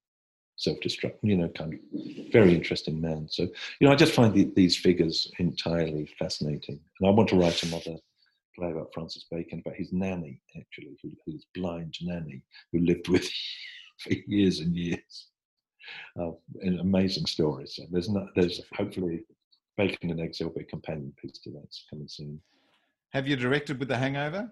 [0.57, 3.27] self-destruct, you know, kind of very interesting man.
[3.29, 7.35] So, you know, I just find the, these figures entirely fascinating, and I want to
[7.35, 7.97] write another
[8.55, 12.41] play about Francis Bacon, about his nanny, actually, who, his blind nanny,
[12.71, 13.29] who lived with
[13.99, 15.27] for years and years.
[16.19, 16.31] Uh,
[16.61, 17.65] an amazing story.
[17.67, 19.25] So there's not, there's hopefully
[19.77, 22.41] Bacon and Eggs will be a companion piece to that coming soon.
[23.13, 24.51] Have you directed with The Hangover?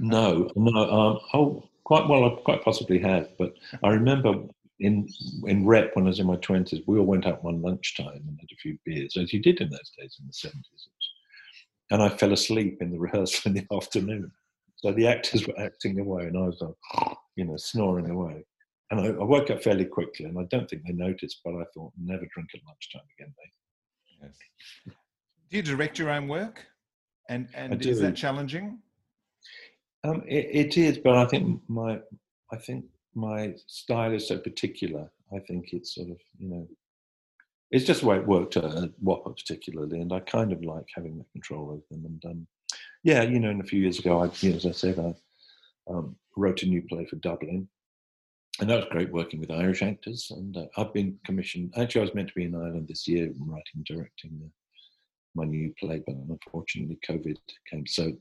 [0.00, 0.90] no, no.
[0.90, 2.24] Um, oh, quite well.
[2.24, 4.34] I quite possibly have, but I remember
[4.80, 5.08] in
[5.46, 8.38] in rep when I was in my twenties, we all went out one lunchtime and
[8.40, 10.88] had a few beers, as you did in those days in the seventies.
[11.90, 14.32] And I fell asleep in the rehearsal in the afternoon.
[14.76, 18.44] So the actors were acting away, and I was, like, you know, snoring away.
[18.90, 21.64] And I, I, woke up fairly quickly, and I don't think they noticed, but I
[21.72, 24.22] thought, never drink at lunchtime again, mate.
[24.22, 24.94] Yes.
[25.50, 26.66] Do you direct your own work?
[27.28, 28.78] And and is that challenging?
[30.04, 31.98] Um, it, it is, but I think my
[32.52, 32.84] I think
[33.14, 35.10] my style is so particular.
[35.34, 36.68] I think it's sort of you know,
[37.70, 38.90] it's just the way it worked at, at
[39.24, 42.04] particularly, and I kind of like having that control over them.
[42.04, 42.46] And um,
[43.02, 45.14] yeah, you know, and a few years ago, I, you know, as I said, I
[45.90, 47.66] um, wrote a new play for Dublin,
[48.60, 50.30] and that was great working with Irish actors.
[50.30, 51.72] And uh, I've been commissioned.
[51.78, 54.50] Actually, I was meant to be in Ireland this year, writing directing the,
[55.34, 57.36] my new play, but unfortunately, COVID
[57.70, 57.86] came.
[57.86, 58.12] So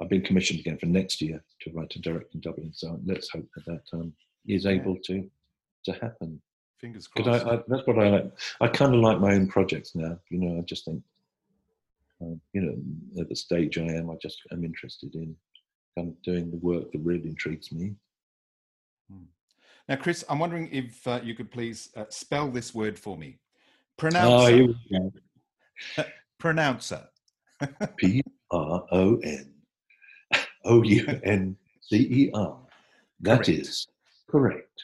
[0.00, 2.72] I've been commissioned again for next year to write and direct in Dublin.
[2.74, 4.12] So let's hope that that um,
[4.46, 5.28] is able to
[5.84, 6.40] to happen.
[6.80, 7.46] Fingers crossed.
[7.46, 8.32] I, I, that's what I like.
[8.60, 10.18] I kind of like my own projects now.
[10.30, 11.02] You know, I just think,
[12.20, 15.36] um, you know, at the stage I am, I just am interested in
[15.96, 17.94] kind of doing the work that really intrigues me.
[19.10, 19.24] Hmm.
[19.88, 23.38] Now, Chris, I'm wondering if uh, you could please uh, spell this word for me.
[23.96, 24.74] Pronouncer.
[24.96, 26.04] Oh,
[26.38, 27.06] Pronouncer.
[27.96, 29.51] P R O N
[30.64, 32.58] O U N C E R.
[33.20, 33.48] That correct.
[33.48, 33.86] is
[34.30, 34.82] correct.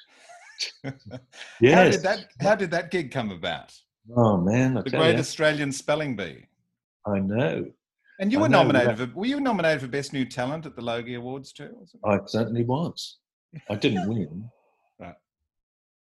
[1.61, 1.74] yes.
[1.74, 3.74] How did that How did that gig come about?
[4.16, 5.18] Oh man, I the Great you.
[5.20, 6.47] Australian Spelling Bee.
[7.07, 7.66] I know.
[8.20, 9.07] And you were nominated for.
[9.14, 11.87] Were you nominated for Best New Talent at the Logie Awards too?
[12.05, 13.18] I certainly was.
[13.70, 14.51] I didn't win.
[14.99, 15.14] right.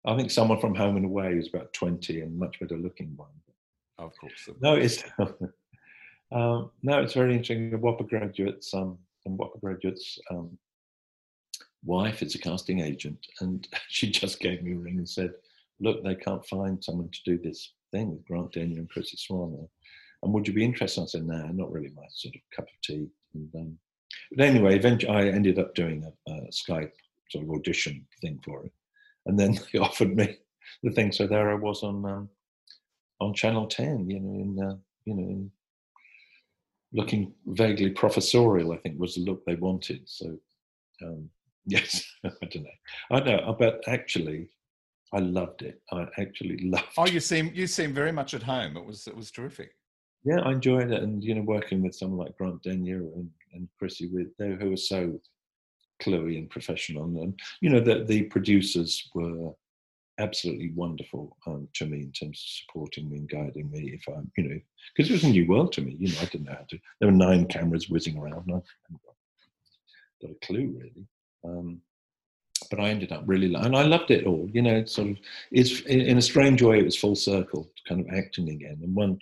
[0.06, 3.30] I think someone from Home and Away was about twenty and much better looking one.
[3.98, 4.50] Of course.
[4.62, 5.04] No, it's
[6.32, 7.72] um, no, it's very interesting.
[7.72, 10.58] The WAAPA graduates um, and WAAPA graduates um,
[11.86, 15.32] wife is a casting agent, and she just gave me a ring and said,
[15.80, 19.68] "Look, they can't find someone to do this thing with Grant Denyer and Chrissy Swan.
[20.24, 22.66] And would you be interested?" I said, "No, nah, not really my sort of cup
[22.66, 23.78] of tea." And, um,
[24.36, 26.92] but anyway, eventually, I ended up doing a, a, Skype
[27.30, 28.72] sort of audition thing for it,
[29.26, 30.38] and then they offered me
[30.84, 31.12] the thing.
[31.12, 32.30] So there I was on um,
[33.22, 35.52] on Channel Ten, you know, in uh, you know, in
[36.96, 40.02] looking vaguely professorial, I think was the look they wanted.
[40.06, 40.38] So,
[41.04, 41.30] um,
[41.66, 42.70] yes, I don't know.
[43.12, 44.50] I know, but actually,
[45.14, 45.82] I loved it.
[45.92, 46.88] I actually loved.
[46.98, 48.78] Oh, you seem you seem very much at home.
[48.78, 49.72] It was it was terrific.
[50.24, 53.68] Yeah, I enjoyed it, and you know, working with someone like Grant Denyer and, and
[53.78, 55.20] Chrissy, with who were so
[56.02, 59.52] cluey and professional, and you know, the the producers were
[60.20, 63.92] absolutely wonderful um, to me in terms of supporting me and guiding me.
[63.94, 64.60] If I'm, you know,
[64.96, 65.96] because it was a new world to me.
[66.00, 66.80] You know, I didn't know how to.
[67.00, 68.50] There were nine cameras whizzing around.
[68.52, 68.62] I
[70.22, 71.08] got a clue really.
[71.44, 71.82] Um,
[72.72, 74.50] but I ended up really, and I loved it all.
[74.52, 75.18] You know, sort of,
[75.52, 78.80] it's in a strange way, it was full circle, kind of acting again.
[78.82, 79.20] And one,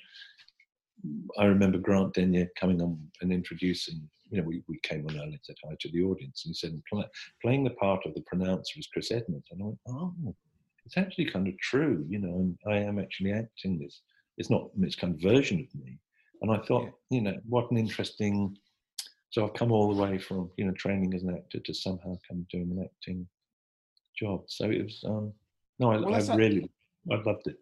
[1.38, 4.08] I remember Grant Denyer coming on and introducing.
[4.30, 6.54] You know, we, we came on early and said hi to the audience, and he
[6.56, 6.82] said,
[7.42, 9.44] playing the part of the pronouncer is Chris Edmund.
[9.52, 10.14] And I went, oh,
[10.86, 14.02] it's actually kind of true, you know, and I am actually acting this.
[14.38, 15.98] It's not it's kind of version of me.
[16.42, 17.18] And I thought, yeah.
[17.18, 18.56] you know, what an interesting.
[19.30, 22.16] So I've come all the way from you know training as an actor to somehow
[22.28, 23.28] come doing an acting
[24.18, 24.44] job.
[24.48, 25.34] So it was um,
[25.80, 26.70] no, I, well, I really,
[27.12, 27.58] I loved it.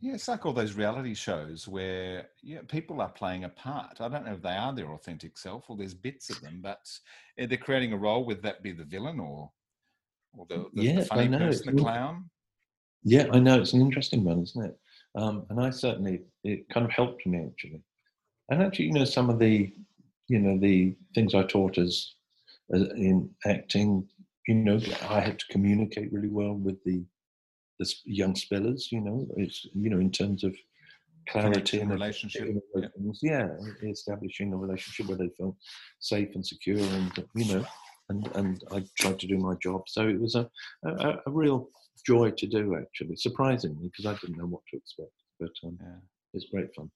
[0.00, 4.00] Yeah, it's like all those reality shows where yeah, people are playing a part.
[4.00, 6.86] I don't know if they are their authentic self or there's bits of them, but
[7.36, 8.24] eh, they're creating a role.
[8.26, 9.50] Would that be the villain or
[10.36, 12.30] or the, the, yeah, the funny person, the clown?
[13.04, 14.78] Yeah, I know it's an interesting one, isn't it?
[15.14, 17.82] Um, and I certainly it kind of helped me actually.
[18.50, 19.72] And actually, you know, some of the
[20.28, 22.14] you know, the things I taught as,
[22.72, 24.06] as in acting,
[24.46, 24.78] you know,
[25.08, 27.04] I had to communicate really well with the
[27.78, 28.90] the young spillers.
[28.92, 30.54] You know, it's you know in terms of
[31.28, 32.48] clarity and relationship.
[32.74, 32.88] Yeah.
[33.22, 33.48] yeah,
[33.82, 35.56] establishing a relationship where they felt
[36.00, 37.64] safe and secure, and you know,
[38.08, 39.82] and and I tried to do my job.
[39.86, 40.48] So it was a
[40.84, 41.70] a, a real
[42.02, 45.12] joy to do actually, surprisingly, because I didn't know what to expect.
[45.40, 45.96] But um, yeah.
[46.34, 46.90] it's great fun.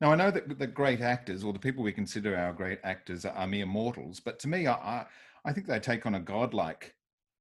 [0.00, 3.24] Now I know that the great actors, or the people we consider our great actors,
[3.24, 4.20] are mere mortals.
[4.20, 5.06] But to me, I
[5.44, 6.94] I think they take on a godlike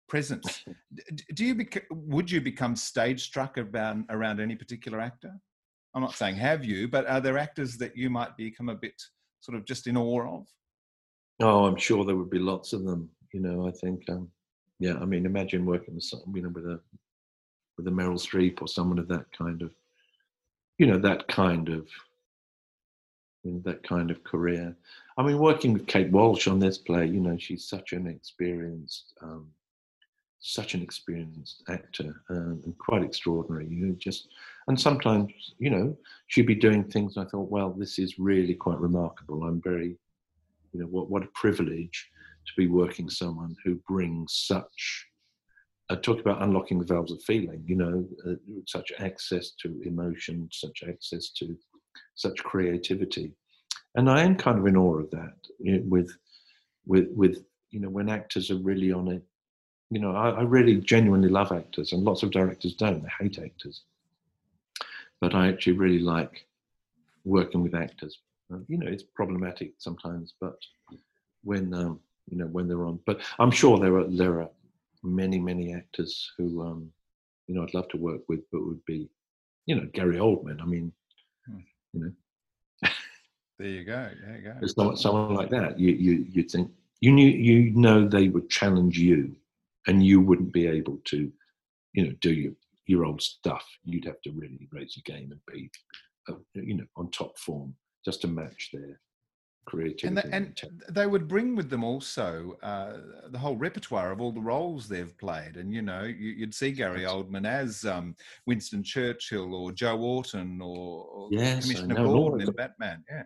[0.08, 0.64] presence.
[1.34, 5.32] Do you bec- would you become stage struck around around any particular actor?
[5.96, 9.00] I'm not saying have you, but are there actors that you might become a bit
[9.42, 10.48] sort of just in awe of?
[11.42, 13.10] Oh, I'm sure there would be lots of them.
[13.34, 14.30] You know, I think, um,
[14.80, 14.98] yeah.
[15.00, 16.80] I mean, imagine working with you know, with a
[17.78, 19.72] with a Meryl Streep or someone of that kind of,
[20.78, 21.88] you know, that kind of,
[23.44, 24.76] you know, that kind of career.
[25.18, 29.14] I mean, working with Kate Walsh on this play, you know, she's such an experienced,
[29.22, 29.50] um,
[30.40, 33.68] such an experienced actor um, and quite extraordinary.
[33.68, 34.28] You know, just
[34.68, 35.98] and sometimes, you know,
[36.28, 37.18] she'd be doing things.
[37.18, 39.44] I thought, well, this is really quite remarkable.
[39.44, 39.98] I'm very,
[40.74, 42.10] you know, what what a privilege
[42.46, 45.08] to be working someone who brings such.
[45.90, 47.64] I talk about unlocking the valves of feeling.
[47.66, 48.36] You know, uh,
[48.68, 51.58] such access to emotion, such access to
[52.16, 53.34] such creativity
[53.96, 56.16] and I am kind of in awe of that you know, with
[56.86, 59.24] with with you know when actors are really on it.
[59.90, 63.04] You know, I, I, really genuinely love actors, and lots of directors don't.
[63.04, 63.84] They hate actors,
[65.22, 66.48] but I actually really like
[67.26, 68.18] working with actors.
[68.52, 70.56] Uh, you know, it's problematic sometimes, but
[71.44, 72.00] when um,
[72.30, 74.50] you know when they're on, but I'm sure there are there are
[75.04, 76.92] many many actors who um,
[77.48, 79.10] you know I'd love to work with, but would be
[79.66, 80.62] you know Gary Oldman.
[80.62, 80.92] I mean,
[81.46, 81.60] hmm.
[81.94, 82.12] you know
[83.60, 84.10] there you go.
[84.26, 84.56] There you go.
[84.62, 85.80] It's not someone like that.
[85.80, 86.72] You you you'd think
[87.02, 89.36] you knew you know they would challenge you,
[89.88, 91.32] and you wouldn't be able to,
[91.94, 92.54] you know, do your
[92.88, 93.66] your old stuff.
[93.86, 95.70] You'd have to really raise your game and be,
[96.28, 99.00] uh, you know, on top form just to match their
[99.66, 100.08] creativity.
[100.08, 102.98] And, the, and they would bring with them also uh,
[103.30, 105.58] the whole repertoire of all the roles they've played.
[105.58, 110.62] And, you know, you, would see Gary Oldman as um, Winston Churchill or Joe Orton
[110.62, 113.04] or, or yes, Commissioner Gordon in Batman.
[113.10, 113.24] Yeah.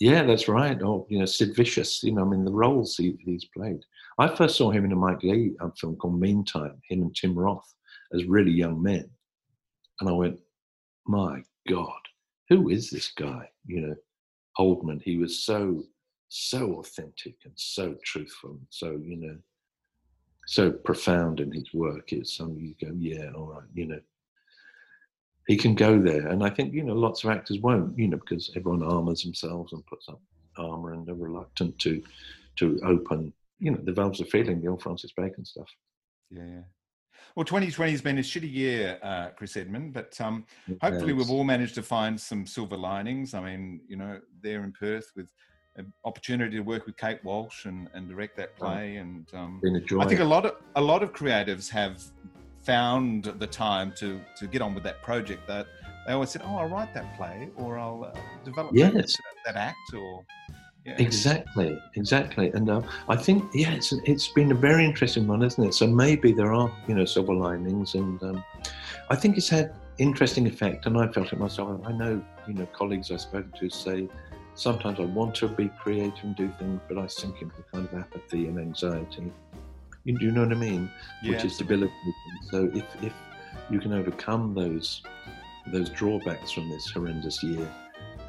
[0.00, 0.80] Yeah, that's right.
[0.80, 2.02] Or you know, Sid Vicious.
[2.02, 3.80] You know, I mean, the roles he, he's played.
[4.18, 6.80] I first saw him in a Mike Leigh um, film called Meantime.
[6.88, 7.70] Him and Tim Roth
[8.14, 9.08] as really young men,
[10.00, 10.38] and I went,
[11.06, 12.00] "My God,
[12.48, 13.94] who is this guy?" You know,
[14.60, 15.00] Oldman.
[15.02, 15.84] He was so
[16.28, 19.36] so authentic and so truthful, and so you know,
[20.46, 22.12] so profound in his work.
[22.12, 24.00] It's something you go, "Yeah, all right," you know
[25.50, 26.28] he can go there.
[26.28, 29.72] And I think, you know, lots of actors won't, you know, because everyone armors themselves
[29.72, 30.20] and puts up
[30.56, 32.02] armor and they're reluctant to
[32.56, 35.68] to open, you know, the valves of feeling, the old Francis Bacon stuff.
[36.30, 36.62] Yeah, yeah.
[37.36, 40.44] Well, 2020 has been a shitty year, uh, Chris Edmund, but um,
[40.80, 43.34] hopefully we've all managed to find some silver linings.
[43.34, 45.32] I mean, you know, there in Perth with
[45.76, 49.60] an opportunity to work with Kate Walsh and, and direct that play, and um,
[50.00, 52.02] I think a lot of a lot of creatives have
[52.62, 55.66] found the time to to get on with that project that
[56.06, 58.92] they always said, "Oh, I'll write that play, or I'll uh, develop yes.
[58.92, 60.24] that, that, act," or
[60.84, 60.94] yeah.
[60.98, 62.50] exactly, exactly.
[62.50, 65.74] And uh, I think, yeah, it's it's been a very interesting one, isn't it?
[65.74, 68.44] So maybe there are, you know, silver linings, and um,
[69.10, 70.86] I think it's had interesting effect.
[70.86, 71.80] And I felt it myself.
[71.84, 74.08] I know, you know, colleagues I've spoken to say
[74.54, 77.94] sometimes I want to be creative and do things, but I sink into kind of
[77.98, 79.32] apathy and anxiety.
[80.04, 80.90] You, do you know what I mean?
[81.22, 81.92] Yeah, Which is debilitating.
[82.50, 83.12] So if, if
[83.70, 85.02] you can overcome those
[85.72, 87.70] those drawbacks from this horrendous year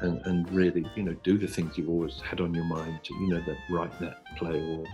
[0.02, 3.14] and, and really, you know, do the things you've always had on your mind to,
[3.14, 4.84] you know, that write that play or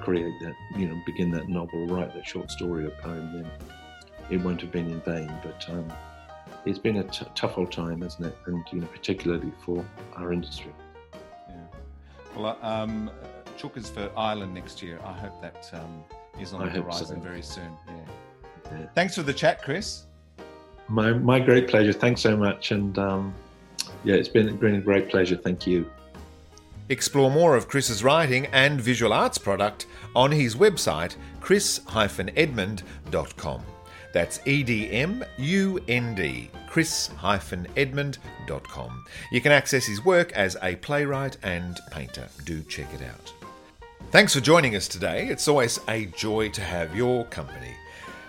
[0.00, 3.50] create that, you know, begin that novel, write that short story or poem, then
[4.30, 5.32] it won't have been in vain.
[5.42, 5.92] But um,
[6.64, 8.36] it's been a t- tough old time, hasn't it?
[8.46, 9.84] And you know, particularly for
[10.16, 10.72] our industry.
[11.48, 11.56] Yeah.
[12.36, 13.10] Well, um,
[13.76, 15.00] is for Ireland next year.
[15.02, 16.04] I hope that um,
[16.38, 17.28] is on I the horizon so.
[17.28, 17.70] very soon.
[17.86, 17.94] Yeah.
[18.72, 18.86] yeah.
[18.94, 20.04] Thanks for the chat, Chris.
[20.88, 21.94] My my great pleasure.
[21.94, 23.34] Thanks so much, and um,
[24.04, 25.36] yeah, it's been been a great pleasure.
[25.36, 25.90] Thank you.
[26.90, 33.62] Explore more of Chris's writing and visual arts product on his website, chris-edmund.com.
[34.12, 39.04] That's E D M U N D, chris-edmund.com.
[39.32, 42.28] You can access his work as a playwright and painter.
[42.44, 43.32] Do check it out.
[44.10, 45.26] Thanks for joining us today.
[45.26, 47.74] It's always a joy to have your company.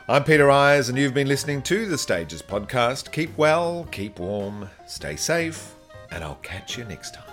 [0.07, 3.11] I'm Peter Ayres, and you've been listening to the Stages podcast.
[3.11, 5.73] Keep well, keep warm, stay safe,
[6.11, 7.24] and I'll catch you next time.